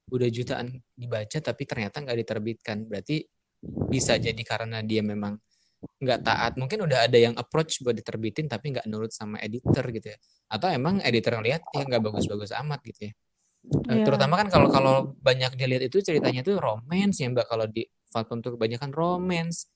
[0.10, 2.78] udah jutaan dibaca tapi ternyata nggak diterbitkan.
[2.90, 3.22] Berarti
[3.94, 5.38] bisa jadi karena dia memang
[6.02, 6.52] nggak taat.
[6.58, 10.18] Mungkin udah ada yang approach buat diterbitin tapi nggak nurut sama editor gitu ya.
[10.50, 13.14] Atau emang editor ngeliat ya nggak bagus-bagus amat gitu ya
[13.66, 14.06] yeah.
[14.06, 17.48] terutama kan kalau kalau banyak dilihat itu ceritanya tuh romance ya mbak.
[17.48, 19.70] Kalau di platform tuh kebanyakan romance.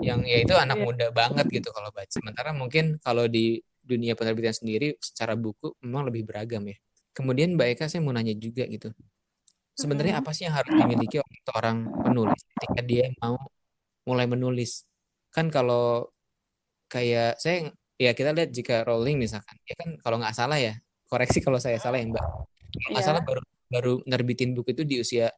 [0.00, 0.86] Yang ya itu anak yeah.
[0.86, 2.10] muda banget gitu kalau baca.
[2.10, 6.76] Sementara mungkin kalau di dunia penerbitan sendiri secara buku memang lebih beragam ya.
[7.16, 8.92] Kemudian mbak Eka saya mau nanya juga gitu.
[9.76, 13.36] Sebenarnya apa sih yang harus dimiliki oleh seorang penulis ketika dia mau
[14.08, 14.88] mulai menulis?
[15.32, 16.08] Kan kalau
[16.88, 20.76] kayak saya ya kita lihat jika Rowling misalkan ya kan kalau nggak salah ya
[21.08, 22.24] koreksi kalau saya salah ya mbak
[22.76, 23.06] nggak yeah.
[23.06, 25.32] salah baru baru nerbitin buku itu di usia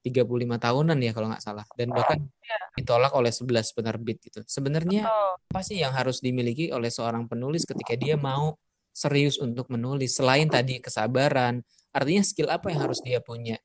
[0.00, 0.24] 35
[0.56, 1.64] tahunan ya kalau nggak salah.
[1.76, 2.68] Dan bahkan yeah.
[2.76, 4.40] ditolak oleh 11 penerbit gitu.
[4.48, 8.56] Sebenarnya apa sih yang harus dimiliki oleh seorang penulis ketika dia mau
[8.90, 10.16] serius untuk menulis?
[10.16, 11.60] Selain tadi kesabaran
[11.92, 13.60] artinya skill apa yang harus dia punya?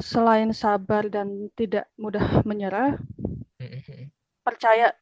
[0.00, 2.96] Selain sabar dan tidak mudah menyerah,
[4.40, 4.94] percaya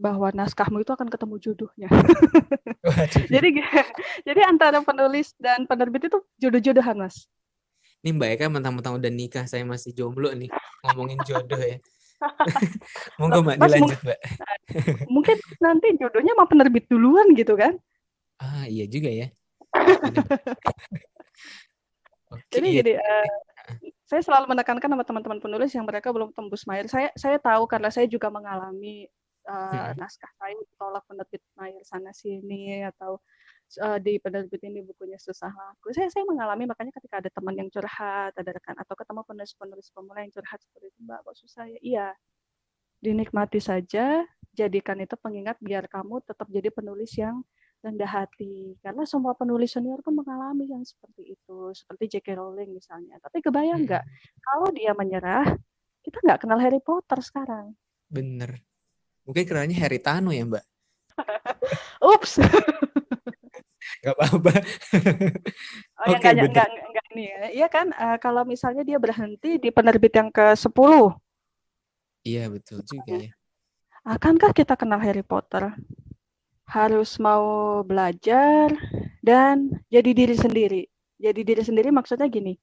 [0.00, 1.88] bahwa naskahmu itu akan ketemu jodohnya.
[3.34, 3.48] jadi
[4.28, 7.28] jadi antara penulis dan penerbit itu jodoh-jodohan, Mas.
[8.00, 10.48] Ini Mbak Eka mentang-mentang udah nikah, saya masih jomblo nih,
[10.88, 11.76] ngomongin jodoh ya.
[13.20, 14.18] Monggo Mbak, Mas, dilanjut Mbak.
[15.12, 17.76] mungkin nanti jodohnya mau penerbit duluan gitu kan?
[18.40, 19.28] Ah, iya juga ya.
[22.30, 22.78] Oke, jadi iya.
[22.80, 23.28] jadi uh,
[24.08, 26.88] saya selalu menekankan sama teman-teman penulis yang mereka belum tembus Mayer.
[26.88, 29.10] Saya saya tahu karena saya juga mengalami
[29.50, 29.98] uh, hmm.
[29.98, 33.18] naskah saya ditolak penerbit Mayer sana sini atau
[33.82, 35.90] uh, di penerbit ini bukunya susah laku.
[35.90, 40.22] Saya saya mengalami makanya ketika ada teman yang curhat, ada rekan atau ketemu penulis-penulis pemula
[40.22, 41.80] yang curhat seperti itu, Mbak, kok susah ya?
[41.82, 42.08] Iya.
[43.00, 44.22] Dinikmati saja,
[44.54, 47.42] jadikan itu pengingat biar kamu tetap jadi penulis yang
[47.80, 52.36] rendah hati karena semua penulis senior pun mengalami yang seperti itu seperti J.K.
[52.36, 54.40] Rowling misalnya tapi kebayang nggak hmm.
[54.44, 55.48] kalau dia menyerah
[56.04, 57.72] kita nggak kenal Harry Potter sekarang
[58.12, 58.60] bener
[59.30, 60.66] mungkin kenalnya Harry Tano ya mbak.
[62.02, 62.42] Ups.
[64.02, 64.52] Nggak apa-apa.
[66.02, 67.42] Oh, ya, okay, enggak, enggak, enggak, ini ya.
[67.62, 67.86] Iya kan?
[67.94, 71.14] Uh, kalau misalnya dia berhenti di penerbit yang ke 10
[72.26, 73.32] iya betul juga ya.
[74.04, 75.72] Akankah kita kenal Harry Potter?
[76.66, 78.74] Harus mau belajar
[79.22, 80.82] dan jadi diri sendiri.
[81.20, 82.56] Jadi diri sendiri maksudnya gini,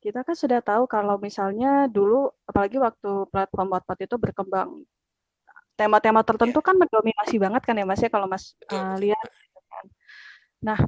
[0.00, 4.86] kita kan sudah tahu kalau misalnya dulu, apalagi waktu platform Wattpad itu berkembang,
[5.78, 9.22] tema-tema tertentu kan mendominasi banget kan ya Mas ya kalau Mas uh, lihat.
[9.22, 9.84] Gitu kan.
[10.58, 10.78] Nah,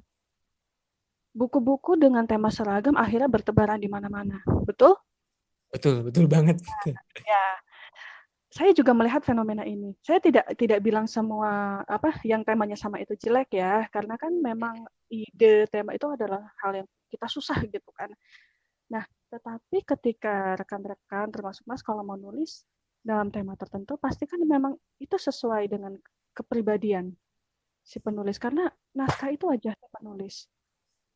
[1.30, 4.98] buku-buku dengan tema seragam akhirnya bertebaran di mana-mana, betul?
[5.70, 6.58] Betul, betul banget.
[6.58, 6.98] Nah,
[7.30, 7.44] ya,
[8.50, 9.94] saya juga melihat fenomena ini.
[10.02, 14.82] Saya tidak tidak bilang semua apa yang temanya sama itu jelek ya, karena kan memang
[15.06, 18.10] ide tema itu adalah hal yang kita susah gitu kan.
[18.90, 22.66] Nah, tetapi ketika rekan-rekan termasuk Mas kalau mau nulis
[23.00, 25.96] dalam tema tertentu pasti kan memang itu sesuai dengan
[26.36, 27.12] kepribadian
[27.80, 30.46] si penulis karena naskah itu wajahnya penulis.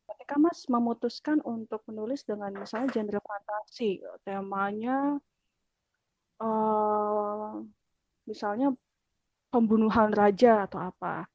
[0.05, 5.17] Ketika Mas memutuskan untuk menulis dengan misalnya genre fantasi, temanya
[6.41, 7.57] uh,
[8.29, 8.73] misalnya
[9.49, 11.25] pembunuhan raja atau apa.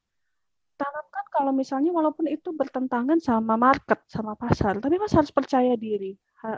[0.79, 6.15] Tanamkan kalau misalnya walaupun itu bertentangan sama market, sama pasar, tapi Mas harus percaya diri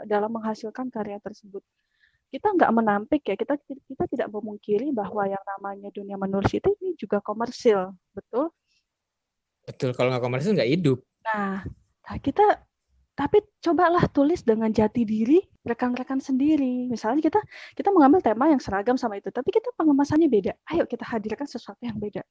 [0.08, 1.60] dalam menghasilkan karya tersebut.
[2.34, 6.98] Kita nggak menampik ya, kita kita tidak memungkiri bahwa yang namanya dunia menulis itu ini
[6.98, 8.50] juga komersil, betul?
[9.62, 10.98] Betul, kalau nggak komersil nggak hidup.
[11.22, 11.62] Nah,
[12.02, 12.42] nah, kita
[13.14, 16.90] tapi cobalah tulis dengan jati diri rekan-rekan sendiri.
[16.90, 17.38] Misalnya kita
[17.78, 20.58] kita mengambil tema yang seragam sama itu, tapi kita pengemasannya beda.
[20.74, 22.26] Ayo kita hadirkan sesuatu yang beda.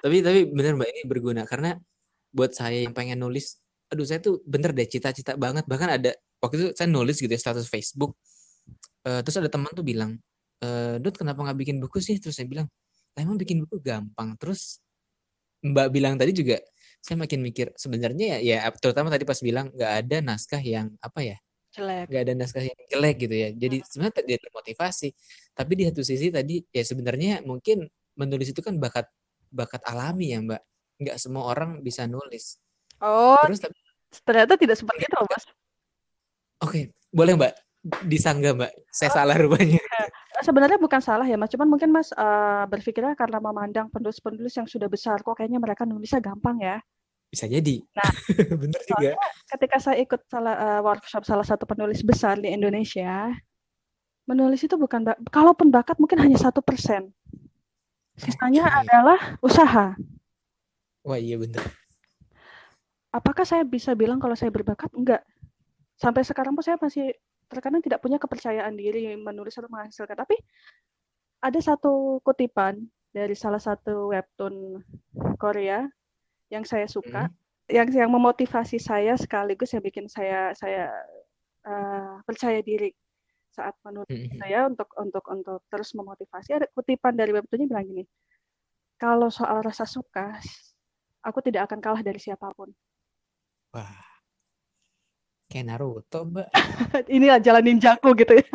[0.00, 1.76] Tapi tapi benar mbak ini berguna karena
[2.32, 3.60] buat saya yang pengen nulis,
[3.92, 5.68] aduh saya tuh bener deh cita-cita banget.
[5.68, 8.16] Bahkan ada waktu itu saya nulis gitu ya status Facebook
[9.06, 10.18] uh, terus ada teman tuh bilang
[10.62, 10.68] e,
[11.02, 12.16] Dut kenapa nggak bikin buku sih?
[12.22, 12.70] Terus saya bilang
[13.18, 14.38] emang bikin buku gampang.
[14.38, 14.78] Terus
[15.62, 16.58] Mbak bilang tadi juga
[17.02, 21.22] saya makin mikir sebenarnya ya, ya terutama tadi pas bilang nggak ada naskah yang apa
[21.22, 21.36] ya
[21.74, 22.06] jelek.
[22.10, 23.48] nggak ada naskah yang jelek gitu ya.
[23.54, 23.86] Jadi hmm.
[23.90, 25.08] sebenarnya dia termotivasi
[25.54, 27.86] tapi di satu sisi tadi ya sebenarnya mungkin
[28.18, 29.06] menulis itu kan bakat
[29.50, 30.62] bakat alami ya mbak.
[31.02, 32.58] Nggak semua orang bisa nulis.
[33.02, 33.74] Oh terus tapi
[34.22, 35.44] ternyata tidak seperti itu mas.
[36.62, 38.72] Oke, boleh Mbak disanggah Mbak.
[38.94, 39.80] Saya oh, salah rupanya.
[39.82, 40.04] Ya.
[40.46, 44.90] Sebenarnya bukan salah ya Mas, cuman mungkin Mas uh, berpikirnya karena memandang penulis-penulis yang sudah
[44.90, 46.82] besar, kok kayaknya mereka nulisnya gampang ya.
[47.30, 47.78] Bisa jadi.
[47.94, 48.10] Nah,
[48.62, 49.10] benar juga.
[49.46, 53.30] Ketika saya ikut salah uh, workshop salah satu penulis besar di Indonesia,
[54.26, 57.14] menulis itu bukan, bak kalaupun bakat mungkin hanya satu persen.
[58.18, 58.80] Sisanya okay.
[58.82, 59.94] adalah usaha.
[61.02, 61.62] Wah iya benar.
[63.12, 64.90] Apakah saya bisa bilang kalau saya berbakat?
[64.96, 65.22] Enggak
[66.02, 67.14] sampai sekarang pun saya masih
[67.52, 70.16] terkadang tidak punya kepercayaan diri menulis atau menghasilkan.
[70.16, 70.40] Tapi
[71.44, 72.80] ada satu kutipan
[73.12, 74.80] dari salah satu webtoon
[75.36, 75.84] Korea
[76.48, 77.34] yang saya suka, hmm.
[77.68, 80.88] yang yang memotivasi saya sekaligus yang bikin saya saya
[81.68, 82.88] uh, percaya diri
[83.52, 84.40] saat menulis hmm.
[84.40, 86.56] saya untuk untuk untuk terus memotivasi.
[86.56, 88.04] Ada kutipan dari webtoonnya bilang gini,
[88.96, 90.40] kalau soal rasa suka,
[91.20, 92.72] aku tidak akan kalah dari siapa pun.
[93.76, 94.11] Wah
[95.52, 96.48] Kayak Naruto, Mbak.
[97.14, 98.48] Ini jalan ninjaku gitu ya.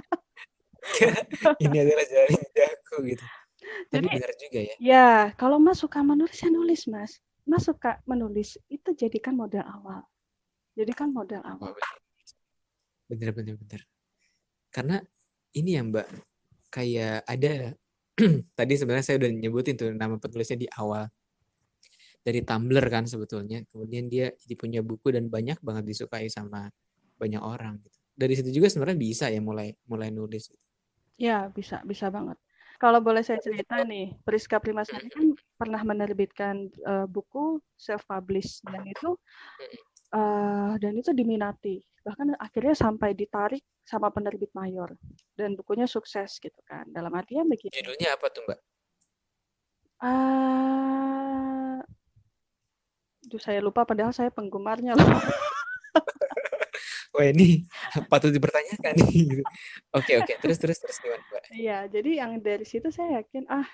[1.61, 3.25] Ini adalah jalan ninjaku gitu.
[3.93, 4.75] Tapi Jadi, benar juga ya.
[4.81, 7.21] Ya, kalau Mas suka menulis, ya nulis, Mas.
[7.45, 10.01] Mas suka menulis, itu jadikan modal awal.
[10.73, 11.77] Jadikan modal awal.
[13.05, 13.81] Bener, bener, bener.
[14.73, 14.97] Karena
[15.53, 16.07] ini ya, Mbak,
[16.73, 17.77] kayak ada
[18.57, 21.05] tadi sebenarnya saya udah nyebutin tuh nama penulisnya di awal
[22.25, 26.67] dari Tumblr kan sebetulnya kemudian dia jadi punya buku dan banyak banget disukai sama
[27.18, 27.97] banyak orang gitu.
[28.18, 30.49] Dari situ juga sebenarnya bisa ya mulai mulai nulis.
[30.49, 30.63] Gitu.
[31.18, 32.38] Ya bisa bisa banget.
[32.78, 38.86] Kalau boleh saya cerita nih, Priska Primasari kan pernah menerbitkan uh, buku self publish dan
[38.86, 39.18] itu
[40.13, 44.95] uh, dan itu diminati bahkan akhirnya sampai ditarik sama penerbit mayor
[45.36, 48.59] dan bukunya sukses gitu kan dalam artian begitu judulnya apa tuh mbak
[50.07, 51.84] uh,
[53.36, 55.03] saya lupa padahal saya penggemarnya loh
[57.18, 57.65] wah ini
[58.13, 59.41] patut dipertanyakan nih.
[59.97, 61.43] oke oke terus terus terus gimana mbak?
[61.49, 63.65] Iya jadi yang dari situ saya yakin ah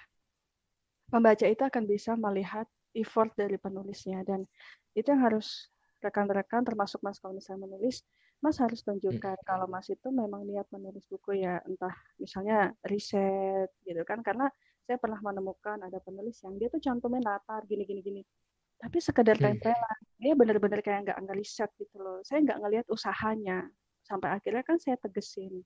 [1.12, 2.66] pembaca itu akan bisa melihat
[2.96, 4.48] effort dari penulisnya dan
[4.96, 5.68] itu yang harus
[6.00, 8.08] rekan-rekan termasuk mas kalau misalnya menulis
[8.44, 9.48] mas harus tunjukkan hmm.
[9.48, 14.52] kalau mas itu memang niat menulis buku ya entah misalnya riset gitu kan karena
[14.84, 18.22] saya pernah menemukan ada penulis yang dia tuh cantumin latar gini gini gini
[18.84, 19.64] tapi sekedar hmm.
[19.64, 22.20] tempelan dia benar-benar kayak nggak ngeriset gitu loh.
[22.28, 23.72] Saya nggak ngelihat usahanya.
[24.04, 25.64] Sampai akhirnya kan saya tegesin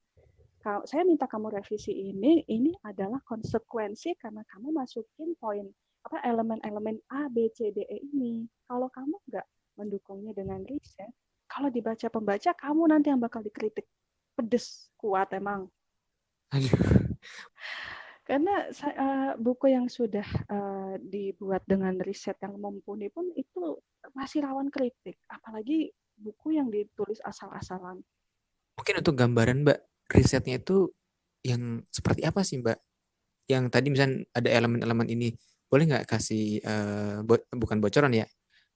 [0.61, 5.63] kalau saya minta kamu revisi ini ini adalah konsekuensi karena kamu masukin poin
[6.03, 8.45] apa elemen-elemen A B C D E ini.
[8.68, 9.47] Kalau kamu nggak
[9.80, 11.09] mendukungnya dengan riset
[11.47, 13.88] kalau dibaca pembaca kamu nanti yang bakal dikritik.
[14.38, 15.65] Pedes kuat emang
[18.28, 23.80] Karena uh, buku yang sudah uh, dibuat dengan riset yang mumpuni pun itu
[24.12, 28.04] masih rawan kritik, apalagi buku yang ditulis asal-asalan.
[28.76, 29.80] Mungkin untuk gambaran, Mbak,
[30.12, 30.92] risetnya itu
[31.40, 32.76] yang seperti apa sih, Mbak?
[33.48, 35.32] Yang tadi misalnya ada elemen-elemen ini,
[35.72, 38.28] boleh nggak kasih uh, bo bukan bocoran ya?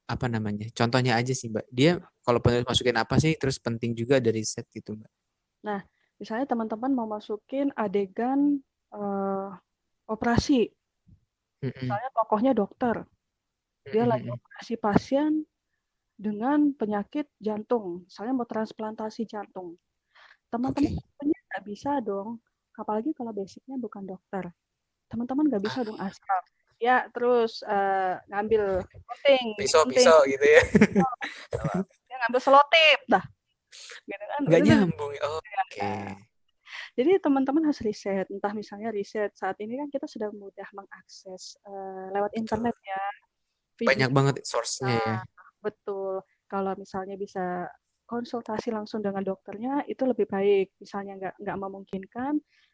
[0.08, 0.72] Apa namanya?
[0.72, 1.68] Contohnya aja sih, Mbak.
[1.68, 3.36] Dia kalau penulis masukin apa sih?
[3.36, 5.12] Terus penting juga dari riset gitu, Mbak.
[5.68, 5.84] Nah,
[6.24, 8.64] misalnya teman-teman mau masukin adegan
[8.96, 9.50] uh,
[10.08, 10.68] operasi,
[11.62, 13.06] mm misalnya tokohnya dokter,
[13.88, 15.46] dia mm lagi operasi pasien
[16.22, 19.78] dengan penyakit jantung, misalnya mau transplantasi jantung.
[20.54, 21.48] Teman-teman okay.
[21.50, 22.38] nggak bisa dong,
[22.78, 24.52] apalagi kalau basicnya bukan dokter.
[25.10, 26.40] Teman-teman nggak bisa dong asal.
[26.82, 30.62] Ya terus uh, ngambil penting pisau-pisau gitu ya.
[32.10, 33.24] Dia ngambil selotip dah.
[34.06, 34.40] Gitu kan.
[34.50, 35.46] Nggak nyambung oh, oke.
[35.70, 36.31] Okay.
[36.98, 42.12] Jadi teman-teman harus riset entah misalnya riset saat ini kan kita sudah mudah mengakses uh,
[42.12, 43.02] lewat internet ya
[43.82, 45.00] banyak banget source-nya ya.
[45.02, 46.26] nah, ya betul.
[46.50, 47.70] Kalau misalnya bisa
[48.10, 50.76] konsultasi langsung dengan dokternya itu lebih baik.
[50.82, 52.34] Misalnya nggak nggak memungkinkan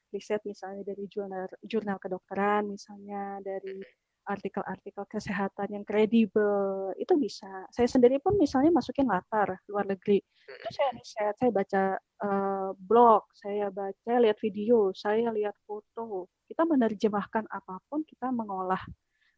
[0.10, 3.84] riset misalnya dari jurnal jurnal kedokteran misalnya dari
[4.28, 7.48] artikel-artikel kesehatan yang kredibel itu bisa.
[7.72, 10.20] Saya sendiri pun misalnya masukin latar luar negeri.
[10.46, 11.84] Itu saya riset saya baca
[12.22, 16.28] uh, blog saya baca lihat video saya lihat foto.
[16.46, 18.84] Kita menerjemahkan apa pun kita mengolah.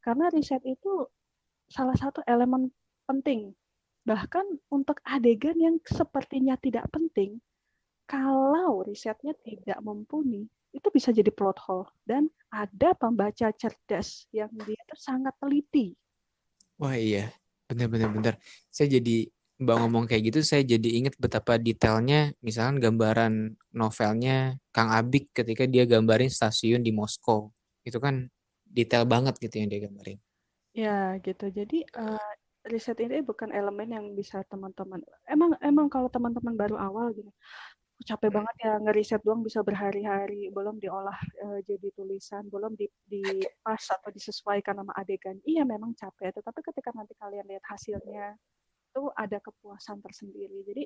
[0.01, 1.05] Karena riset itu
[1.69, 2.73] salah satu elemen
[3.05, 3.53] penting.
[4.03, 7.37] Bahkan untuk adegan yang sepertinya tidak penting
[8.09, 14.81] kalau risetnya tidak mumpuni itu bisa jadi plot hole dan ada pembaca cerdas yang dia
[14.97, 15.97] sangat teliti.
[16.79, 17.33] Wah iya,
[17.67, 18.33] benar-benar benar.
[18.69, 19.27] Saya jadi
[19.59, 25.67] Mbak ngomong kayak gitu, saya jadi ingat betapa detailnya, misalkan gambaran novelnya Kang Abik ketika
[25.67, 27.51] dia gambarin stasiun di Moskow.
[27.83, 28.31] Itu kan
[28.63, 30.19] detail banget gitu yang dia gambarin.
[30.71, 31.51] Ya gitu.
[31.51, 32.31] Jadi uh,
[32.71, 35.03] riset ini bukan elemen yang bisa teman-teman.
[35.27, 37.27] Emang emang kalau teman-teman baru awal gitu,
[38.07, 40.47] capek banget ya ngeriset doang bisa berhari-hari.
[40.51, 43.23] Belum diolah uh, jadi tulisan belum di, di
[43.59, 45.35] pas atau disesuaikan sama adegan.
[45.43, 48.35] Iya memang capek tetapi ketika nanti kalian lihat hasilnya
[48.89, 50.63] itu ada kepuasan tersendiri.
[50.63, 50.83] Jadi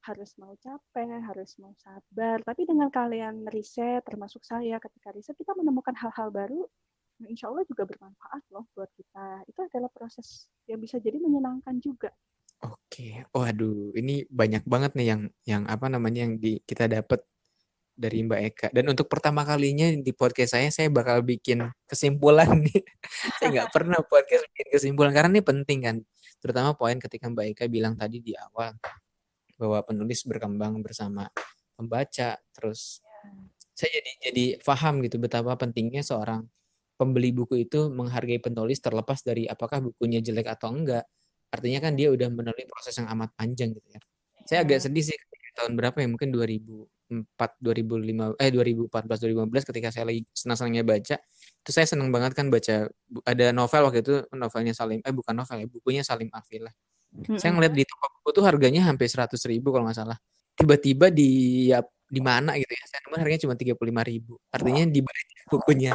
[0.00, 2.40] harus mau capek harus mau sabar.
[2.40, 6.64] Tapi dengan kalian riset termasuk saya ketika riset kita menemukan hal-hal baru
[7.28, 9.44] insya Allah juga bermanfaat loh buat kita.
[9.44, 12.08] Itu adalah proses yang bisa jadi menyenangkan juga
[12.60, 17.24] Oke, waduh, ini banyak banget nih yang yang apa namanya yang di, kita dapat
[17.96, 18.66] dari Mbak Eka.
[18.72, 22.80] Dan untuk pertama kalinya di podcast saya, saya bakal bikin kesimpulan nih.
[23.40, 25.96] saya nggak pernah podcast bikin kesimpulan karena ini penting kan.
[26.40, 28.76] Terutama poin ketika Mbak Eka bilang tadi di awal
[29.60, 31.28] bahwa penulis berkembang bersama
[31.76, 32.36] pembaca.
[32.52, 33.04] Terus
[33.72, 36.44] saya jadi jadi paham gitu betapa pentingnya seorang
[37.00, 41.08] pembeli buku itu menghargai penulis terlepas dari apakah bukunya jelek atau enggak
[41.50, 44.00] artinya kan dia udah melalui proses yang amat panjang gitu ya.
[44.46, 44.84] Saya agak iya.
[44.86, 45.18] sedih sih
[45.60, 51.16] tahun berapa ya mungkin 2004 2005 eh 2014 2015 ketika saya lagi senang-senangnya baca
[51.60, 52.88] itu saya senang banget kan baca
[53.28, 57.36] ada novel waktu itu novelnya Salim eh bukan novel ya bukunya Salim Afilah mm-hmm.
[57.36, 60.18] saya ngeliat di toko buku tuh harganya hampir 100 ribu kalau nggak salah
[60.56, 61.28] tiba-tiba di
[61.72, 65.00] ya, di mana gitu ya saya nemuin harganya cuma 35 ribu artinya di
[65.50, 65.92] bukunya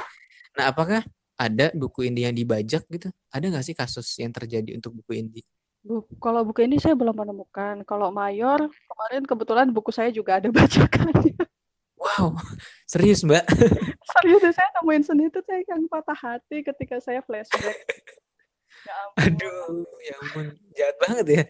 [0.55, 1.01] nah apakah
[1.35, 3.11] ada buku indie yang dibajak gitu?
[3.31, 5.45] Ada nggak sih kasus yang terjadi untuk buku indie?
[5.85, 7.85] Bu, kalau buku ini saya belum menemukan.
[7.85, 11.35] Kalau Mayor, kemarin kebetulan buku saya juga ada bajakannya.
[11.95, 12.37] Wow,
[12.89, 13.45] serius mbak?
[14.17, 17.77] serius deh, saya nemuin sendiri itu saya yang patah hati ketika saya flashback.
[18.85, 21.43] ya Aduh, ya ampun, jahat banget ya.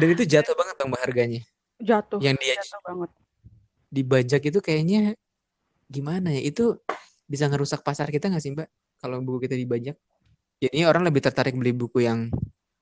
[0.00, 1.42] Dan itu jatuh banget dong harganya.
[1.80, 2.20] Jatuh.
[2.24, 3.10] Yang dia jatuh banget.
[3.92, 5.00] Dibajak itu kayaknya
[5.92, 6.40] gimana ya?
[6.48, 6.80] Itu
[7.32, 8.68] bisa ngerusak pasar kita nggak sih mbak?
[9.00, 9.96] Kalau buku kita dibajak.
[10.60, 12.28] Jadi orang lebih tertarik beli buku yang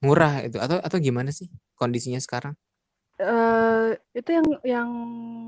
[0.02, 1.46] murah itu atau atau gimana sih
[1.78, 2.58] kondisinya sekarang?
[3.20, 4.90] Uh, itu yang yang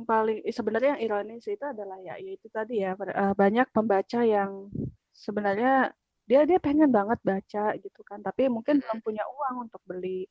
[0.05, 2.95] paling sebenarnya yang ironis itu adalah ya itu tadi ya.
[2.95, 4.71] Uh, banyak pembaca yang
[5.11, 5.91] sebenarnya
[6.31, 8.23] dia dia pengen banget baca gitu kan.
[8.23, 10.25] Tapi mungkin belum punya uang untuk beli.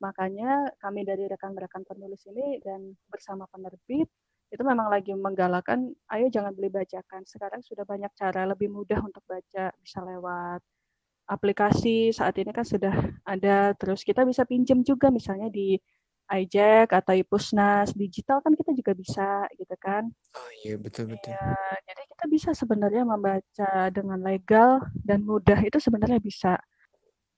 [0.00, 4.08] Makanya kami dari rekan-rekan penulis ini dan bersama penerbit
[4.54, 7.26] itu memang lagi menggalakkan ayo jangan beli bajakan.
[7.26, 10.62] Sekarang sudah banyak cara lebih mudah untuk baca bisa lewat
[11.26, 12.14] aplikasi.
[12.14, 12.94] Saat ini kan sudah
[13.26, 15.74] ada terus kita bisa pinjam juga misalnya di
[16.30, 20.08] iJack atau Ipusnas digital kan kita juga bisa gitu kan?
[20.38, 21.34] Oh iya betul betul.
[21.34, 21.52] Ya,
[21.84, 25.58] jadi kita bisa sebenarnya membaca dengan legal dan mudah.
[25.66, 26.56] Itu sebenarnya bisa.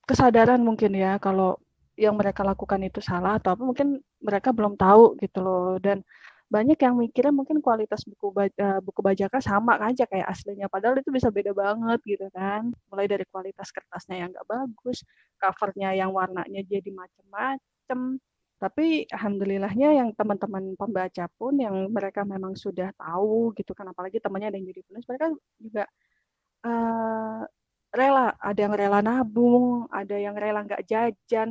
[0.06, 1.58] Kesadaran mungkin ya kalau
[1.98, 5.82] yang mereka lakukan itu salah atau apa mungkin mereka belum tahu gitu loh.
[5.82, 6.06] Dan
[6.46, 11.10] banyak yang mikirnya mungkin kualitas buku uh, buku bajakan sama aja kayak aslinya padahal itu
[11.10, 12.70] bisa beda banget gitu kan.
[12.90, 15.02] Mulai dari kualitas kertasnya yang nggak bagus
[15.42, 18.22] covernya yang warnanya jadi macem-macem.
[18.56, 24.48] Tapi alhamdulillahnya yang teman-teman pembaca pun yang mereka memang sudah tahu gitu kan apalagi temannya
[24.54, 25.26] ada yang jadi penulis mereka
[25.58, 25.84] juga
[26.62, 27.42] uh,
[27.90, 28.38] rela.
[28.38, 31.50] Ada yang rela nabung ada yang rela nggak jajan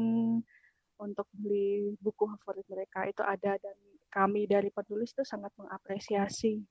[1.01, 3.75] untuk beli buku favorit mereka itu ada dan
[4.11, 6.63] kami dari penulis itu sangat mengapresiasi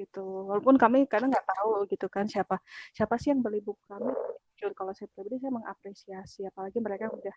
[0.00, 2.56] gitu walaupun kami kadang nggak tahu gitu kan siapa
[2.96, 4.08] siapa sih yang beli buku kami
[4.56, 7.36] jujur kalau saya pribadi saya mengapresiasi apalagi mereka udah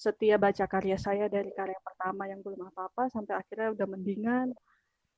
[0.00, 4.48] setia baca karya saya dari karya pertama yang belum apa-apa sampai akhirnya udah mendingan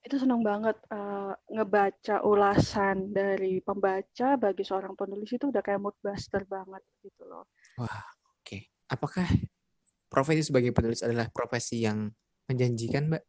[0.03, 5.95] itu senang banget uh, ngebaca ulasan dari pembaca bagi seorang penulis itu udah kayak mood
[6.03, 7.47] buster banget gitu loh.
[7.79, 8.43] Wah, oke.
[8.43, 8.67] Okay.
[8.91, 9.23] Apakah
[10.13, 12.13] profesi sebagai penulis adalah profesi yang
[12.45, 13.25] menjanjikan, Mbak?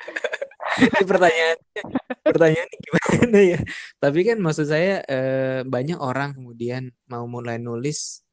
[0.80, 1.82] Ini pertanyaannya,
[2.24, 3.60] pertanyaannya gimana ya?
[4.00, 8.24] Tapi kan maksud saya uh, banyak orang kemudian mau mulai nulis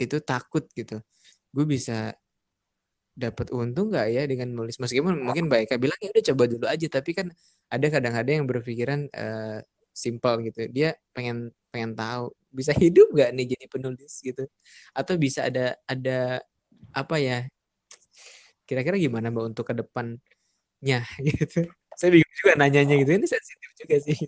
[0.00, 1.00] itu takut gitu.
[1.52, 2.16] Gue bisa
[3.16, 4.80] dapat untung nggak ya dengan nulis?
[4.80, 6.86] Meskipun mungkin baik bilang ya udah coba dulu aja.
[6.88, 7.26] Tapi kan
[7.68, 9.60] ada kadang-kadang yang berpikiran uh,
[9.92, 10.68] simple gitu.
[10.72, 14.12] Dia pengen pengen tahu bisa hidup nggak nih jadi penulis?
[14.24, 14.44] gitu.
[14.96, 16.40] Atau bisa ada ada
[16.92, 17.38] apa ya
[18.66, 23.96] kira-kira gimana mbak untuk ke depannya gitu saya bingung juga nanyanya gitu ini sensitif juga
[24.04, 24.18] sih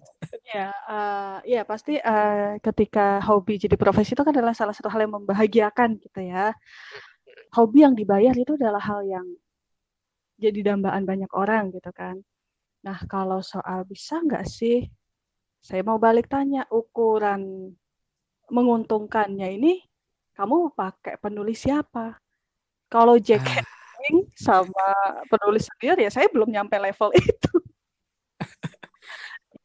[0.49, 5.05] ya uh, ya pasti uh, ketika hobi jadi profesi itu kan adalah salah satu hal
[5.05, 6.57] yang membahagiakan gitu ya
[7.53, 9.27] hobi yang dibayar itu adalah hal yang
[10.39, 12.23] jadi dambaan banyak orang gitu kan.
[12.87, 14.87] Nah kalau soal bisa nggak sih,
[15.59, 17.75] saya mau balik tanya ukuran
[18.49, 19.83] menguntungkannya ini
[20.39, 22.15] kamu pakai penulis siapa?
[22.89, 23.65] Kalau Jack ah.
[24.37, 24.89] sama
[25.29, 27.53] penulis sendiri ya saya belum nyampe level itu.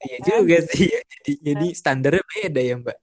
[0.04, 1.00] Iya juga sih ya.
[1.00, 2.98] Jadi, jadi standarnya beda ya Mbak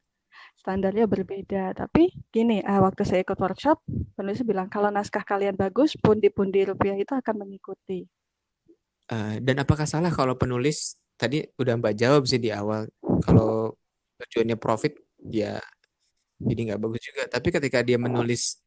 [0.60, 1.72] standarnya berbeda.
[1.72, 3.80] Tapi gini, uh, waktu saya ikut workshop,
[4.12, 8.04] penulis bilang kalau naskah kalian bagus, pundi-pundi rupiah itu akan mengikuti.
[9.08, 12.86] Uh, dan apakah salah kalau penulis tadi udah Mbak jawab sih di awal,
[13.24, 13.74] kalau
[14.20, 15.00] tujuannya profit,
[15.32, 15.58] ya
[16.38, 17.22] jadi nggak bagus juga.
[17.26, 18.60] Tapi ketika dia menulis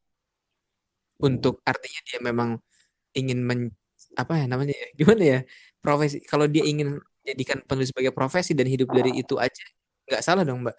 [1.24, 2.49] untuk artinya dia memang
[3.15, 3.59] ingin men,
[4.19, 5.39] apa ya namanya ya, gimana ya
[5.80, 9.63] profesi kalau dia ingin jadikan penulis sebagai profesi dan hidup dari itu aja
[10.11, 10.76] nggak salah dong mbak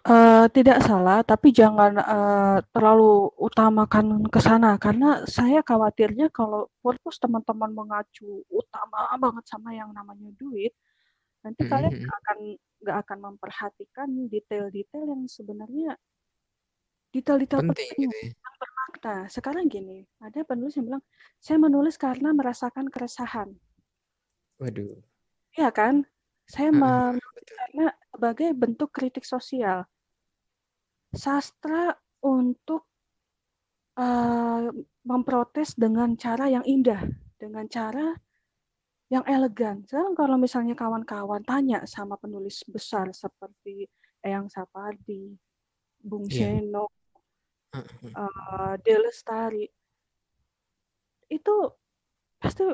[0.00, 7.20] Uh, tidak salah, tapi jangan uh, terlalu utamakan ke sana karena saya khawatirnya kalau purpose
[7.20, 10.72] teman-teman mengacu utama banget sama yang namanya duit,
[11.44, 11.72] nanti mm-hmm.
[11.76, 12.16] kalian hmm.
[12.16, 12.38] akan
[12.80, 15.92] nggak akan memperhatikan detail-detail yang sebenarnya
[17.12, 18.32] detail-detail penting, penting gitu ya.
[18.32, 18.56] yang
[18.90, 19.30] bermakna.
[19.30, 21.04] Sekarang gini, ada penulis yang bilang,
[21.38, 23.54] saya menulis karena merasakan keresahan.
[24.58, 24.98] Waduh.
[25.54, 26.02] Iya kan?
[26.50, 29.86] Saya menulis karena sebagai bentuk kritik sosial.
[31.14, 32.86] Sastra untuk
[33.94, 34.66] uh,
[35.06, 37.06] memprotes dengan cara yang indah,
[37.38, 38.14] dengan cara
[39.10, 39.82] yang elegan.
[39.86, 43.90] Sekarang kalau misalnya kawan-kawan tanya sama penulis besar seperti
[44.22, 45.34] Eyang Sapardi,
[45.98, 46.62] Bung yeah.
[46.62, 46.86] Seno,
[47.72, 49.66] uh, Delestari,
[51.30, 51.54] itu
[52.40, 52.64] pasti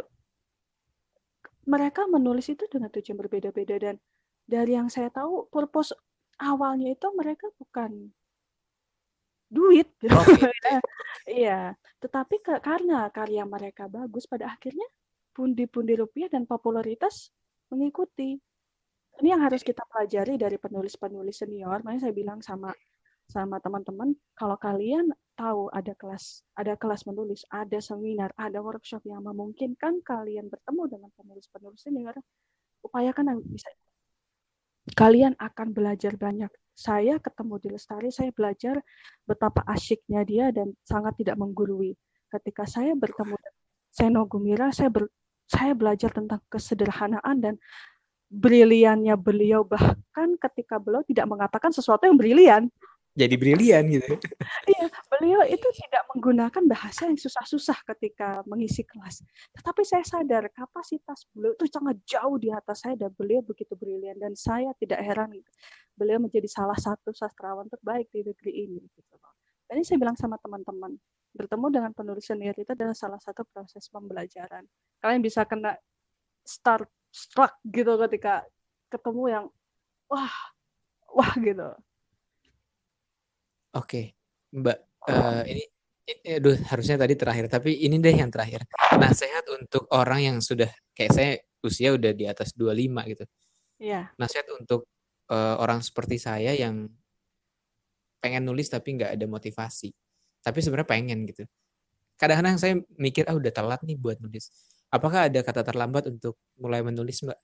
[1.66, 3.97] mereka menulis itu dengan tujuan berbeda-beda dan
[4.47, 5.90] dari yang saya tahu purpose
[6.38, 8.14] awalnya itu mereka bukan
[9.51, 9.90] duit.
[10.07, 10.47] Oh, gitu.
[11.42, 11.74] iya.
[12.03, 14.86] Tetapi ke, karena karya mereka bagus pada akhirnya
[15.34, 17.30] pundi-pundi rupiah dan popularitas
[17.70, 18.38] mengikuti.
[19.16, 21.80] Ini yang harus kita pelajari dari penulis-penulis senior.
[21.82, 22.70] Makanya saya bilang sama
[23.26, 29.20] sama teman-teman kalau kalian tahu ada kelas ada kelas menulis ada seminar ada workshop yang
[29.26, 32.16] memungkinkan kalian bertemu dengan penulis-penulis senior
[32.86, 33.66] upayakan bisa.
[34.94, 36.48] Kalian akan belajar banyak.
[36.76, 38.78] Saya ketemu di Lestari saya belajar
[39.26, 41.98] betapa asyiknya dia dan sangat tidak menggurui.
[42.30, 43.34] Ketika saya bertemu
[43.90, 45.10] Seno Gumira saya ber,
[45.50, 47.54] saya belajar tentang kesederhanaan dan
[48.30, 49.66] briliannya beliau.
[49.66, 52.70] Bahkan ketika beliau tidak mengatakan sesuatu yang brilian
[53.16, 54.20] jadi brilian gitu.
[54.68, 59.24] Iya, beliau itu tidak menggunakan bahasa yang susah-susah ketika mengisi kelas.
[59.56, 64.20] Tetapi saya sadar kapasitas beliau itu sangat jauh di atas saya dan beliau begitu brilian
[64.20, 65.50] dan saya tidak heran gitu.
[65.96, 69.16] Beliau menjadi salah satu sastrawan terbaik di negeri ini gitu.
[69.66, 70.94] Dan ini saya bilang sama teman-teman,
[71.34, 74.62] bertemu dengan penulis senior itu adalah salah satu proses pembelajaran.
[75.00, 75.74] Kalian bisa kena
[76.46, 78.44] start struck gitu ketika
[78.92, 79.44] ketemu yang
[80.06, 80.36] wah
[81.10, 81.74] wah gitu
[83.76, 84.16] Oke,
[84.56, 84.78] Mbak,
[85.12, 85.64] uh, ini
[86.22, 88.64] aduh harusnya tadi terakhir tapi ini deh yang terakhir.
[88.96, 93.24] Nasihat untuk orang yang sudah kayak saya usia udah di atas 25 gitu.
[93.76, 94.08] Iya.
[94.16, 94.88] nasihat untuk
[95.28, 96.88] uh, orang seperti saya yang
[98.24, 99.92] pengen nulis tapi nggak ada motivasi.
[100.40, 101.44] Tapi sebenarnya pengen gitu.
[102.16, 104.48] Kadang-kadang saya mikir ah udah telat nih buat nulis.
[104.88, 107.36] Apakah ada kata terlambat untuk mulai menulis mbak?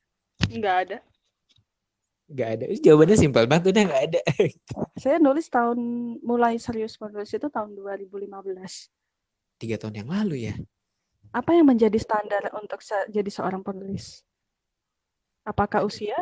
[0.49, 0.97] Nggak ada
[2.33, 2.65] nggak ada.
[2.81, 4.21] Jawabannya simpel banget udah nggak ada.
[4.97, 5.79] Saya nulis tahun
[6.25, 8.33] mulai serius menulis itu tahun 2015
[9.63, 10.55] tiga tahun yang lalu ya?
[11.31, 14.27] Apa yang menjadi standar untuk se jadi seorang penulis?
[15.47, 16.19] Apakah usia?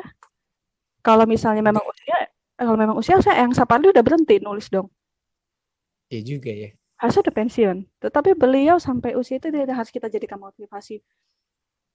[1.01, 2.29] Kalau misalnya memang usia
[2.61, 4.93] kalau memang usia saya yang Sapardi udah berhenti nulis dong.
[6.13, 6.77] Ya juga ya.
[7.01, 7.77] Harusnya udah pensiun.
[8.05, 11.01] Tetapi beliau sampai usia itu tidak harus kita jadikan motivasi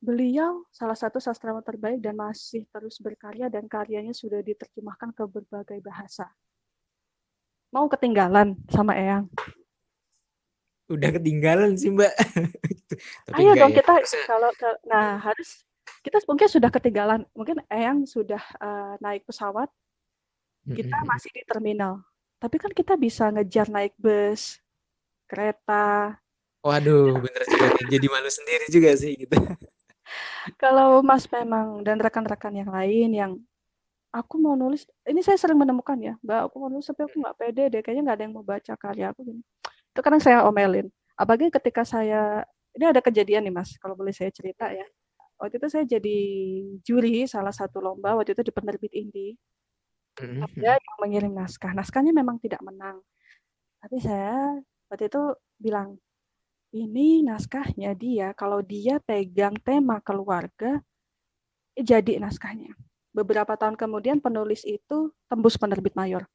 [0.06, 5.82] Beliau salah satu sastrawan terbaik dan masih terus berkarya dan karyanya sudah diterjemahkan ke berbagai
[5.82, 6.30] bahasa.
[7.74, 9.26] Mau ketinggalan sama Eyang?
[10.94, 12.14] Udah ketinggalan sih Mbak.
[13.34, 13.82] Ayo dong ya.
[13.82, 13.94] kita
[14.30, 14.54] kalau
[14.86, 15.66] nah harus
[16.06, 17.26] kita mungkin sudah ketinggalan.
[17.34, 19.74] Mungkin Eyang sudah uh, naik pesawat,
[20.70, 22.06] kita masih di terminal.
[22.38, 24.62] Tapi kan kita bisa ngejar naik bus,
[25.26, 26.14] kereta.
[26.62, 29.34] Waduh, bener juga Jadi malu sendiri juga sih gitu.
[30.62, 33.32] Kalau Mas memang dan rekan-rekan yang lain yang
[34.16, 37.36] aku mau nulis, ini saya sering menemukan ya, Mbak, aku mau nulis tapi aku nggak
[37.36, 39.42] pede deh, kayaknya nggak ada yang mau baca karya aku gini.
[39.92, 40.88] Itu kadang saya omelin.
[41.20, 44.88] Apalagi ketika saya, ini ada kejadian nih Mas, kalau boleh saya cerita ya.
[45.36, 46.20] Waktu itu saya jadi
[46.80, 49.36] juri salah satu lomba, waktu itu di penerbit Indi.
[50.16, 50.48] Mm-hmm.
[50.48, 51.76] Ada yang mengirim naskah.
[51.76, 53.04] Naskahnya memang tidak menang.
[53.84, 55.22] Tapi saya waktu itu
[55.60, 56.00] bilang,
[56.76, 60.84] ini naskahnya dia kalau dia pegang tema keluarga
[61.80, 62.76] jadi naskahnya.
[63.16, 66.28] Beberapa tahun kemudian penulis itu tembus penerbit mayor.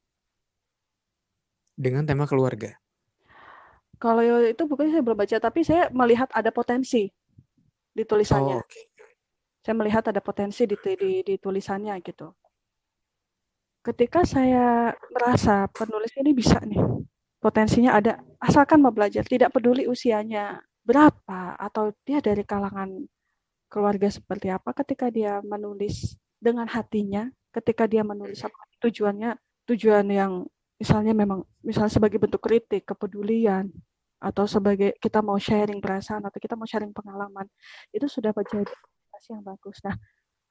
[1.77, 2.73] Dengan tema keluarga.
[4.01, 7.05] Kalau itu bukannya saya belum baca, tapi saya melihat ada potensi
[7.93, 8.57] di tulisannya.
[8.57, 8.89] Oh, okay.
[9.61, 12.33] Saya melihat ada potensi di, di, di tulisannya gitu.
[13.85, 16.81] Ketika saya merasa penulis ini bisa nih,
[17.41, 23.01] potensinya ada asalkan mau belajar tidak peduli usianya berapa atau dia dari kalangan
[23.67, 29.35] keluarga seperti apa ketika dia menulis dengan hatinya ketika dia menulis apa tujuannya
[29.65, 30.45] tujuan yang
[30.77, 33.69] misalnya memang misalnya sebagai bentuk kritik kepedulian
[34.21, 37.49] atau sebagai kita mau sharing perasaan atau kita mau sharing pengalaman
[37.89, 38.69] itu sudah menjadi
[39.29, 39.77] yang bagus.
[39.85, 39.93] Nah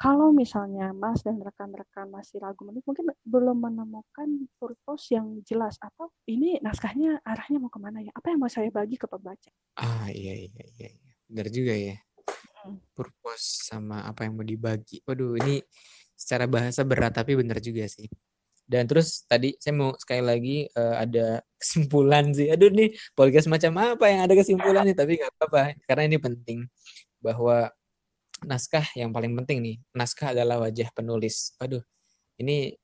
[0.01, 5.77] kalau misalnya Mas dan rekan-rekan masih ragu menulis, mungkin belum menemukan purpose yang jelas.
[5.77, 8.09] Apa ini naskahnya arahnya mau ke mana ya?
[8.17, 9.53] Apa yang mau saya bagi ke pembaca?
[9.77, 11.13] Ah iya iya iya, iya.
[11.29, 12.01] benar juga ya.
[12.65, 12.81] Hmm.
[12.97, 15.05] Purpose sama apa yang mau dibagi.
[15.05, 15.61] Waduh ini
[16.17, 18.09] secara bahasa berat tapi benar juga sih.
[18.65, 22.49] Dan terus tadi saya mau sekali lagi uh, ada kesimpulan sih.
[22.49, 26.65] Aduh nih podcast macam apa yang ada kesimpulan nih tapi nggak apa-apa karena ini penting
[27.21, 27.69] bahwa
[28.45, 29.77] naskah yang paling penting nih.
[29.93, 31.55] Naskah adalah wajah penulis.
[31.61, 31.83] Waduh,
[32.41, 32.75] ini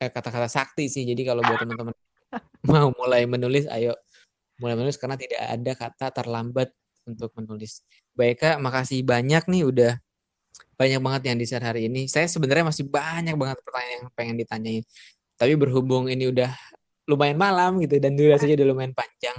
[0.00, 1.04] eh, kata-kata sakti sih.
[1.06, 1.94] Jadi kalau buat teman-teman
[2.70, 3.94] mau mulai menulis, ayo
[4.60, 6.68] mulai menulis karena tidak ada kata terlambat
[7.08, 7.82] untuk menulis.
[8.12, 9.92] Baik Kak, makasih banyak nih udah
[10.76, 12.08] banyak banget yang di share hari ini.
[12.08, 14.84] Saya sebenarnya masih banyak banget pertanyaan yang pengen ditanyain.
[15.36, 16.52] Tapi berhubung ini udah
[17.08, 19.36] lumayan malam gitu dan durasinya udah lumayan panjang.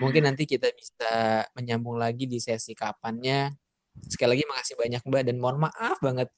[0.00, 3.61] Mungkin nanti kita bisa menyambung lagi di sesi kapannya
[4.08, 6.28] Sekali lagi makasih banyak Mbak dan mohon maaf banget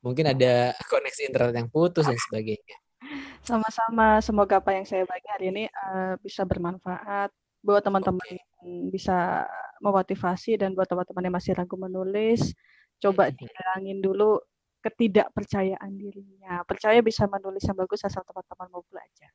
[0.00, 2.76] mungkin ada koneksi internet yang putus dan sebagainya.
[3.40, 8.88] Sama-sama, semoga apa yang saya bagi hari ini uh, bisa bermanfaat buat teman-teman okay.
[8.88, 9.44] bisa
[9.80, 12.52] memotivasi dan buat teman-teman yang masih ragu menulis,
[13.00, 14.40] coba dihilangin dulu
[14.80, 16.64] ketidakpercayaan dirinya.
[16.64, 19.32] Percaya bisa menulis yang bagus asal teman-teman mau belajar.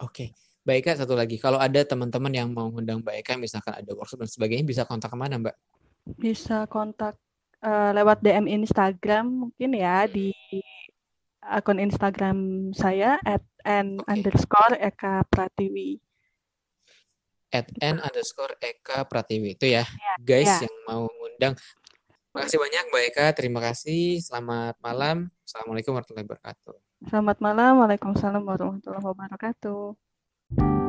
[0.00, 0.12] Oke.
[0.12, 0.30] Okay.
[0.66, 1.38] Baik Kak, satu lagi.
[1.38, 5.14] Kalau ada teman-teman yang mau ngundang Mbak Eka, misalkan ada workshop dan sebagainya, bisa kontak
[5.14, 5.54] ke mana Mbak?
[6.14, 7.18] Bisa kontak
[7.66, 10.30] uh, lewat DM Instagram mungkin ya di
[11.42, 15.98] akun Instagram saya at n underscore Eka Pratiwi.
[17.50, 20.66] At n underscore Eka Pratiwi itu ya, ya guys ya.
[20.66, 21.54] yang mau ngundang.
[22.30, 24.20] Terima kasih banyak Mbak Eka, terima kasih.
[24.20, 25.32] Selamat malam.
[25.46, 26.76] Assalamualaikum warahmatullahi wabarakatuh.
[27.08, 27.72] Selamat malam.
[27.80, 30.85] Waalaikumsalam warahmatullahi wabarakatuh.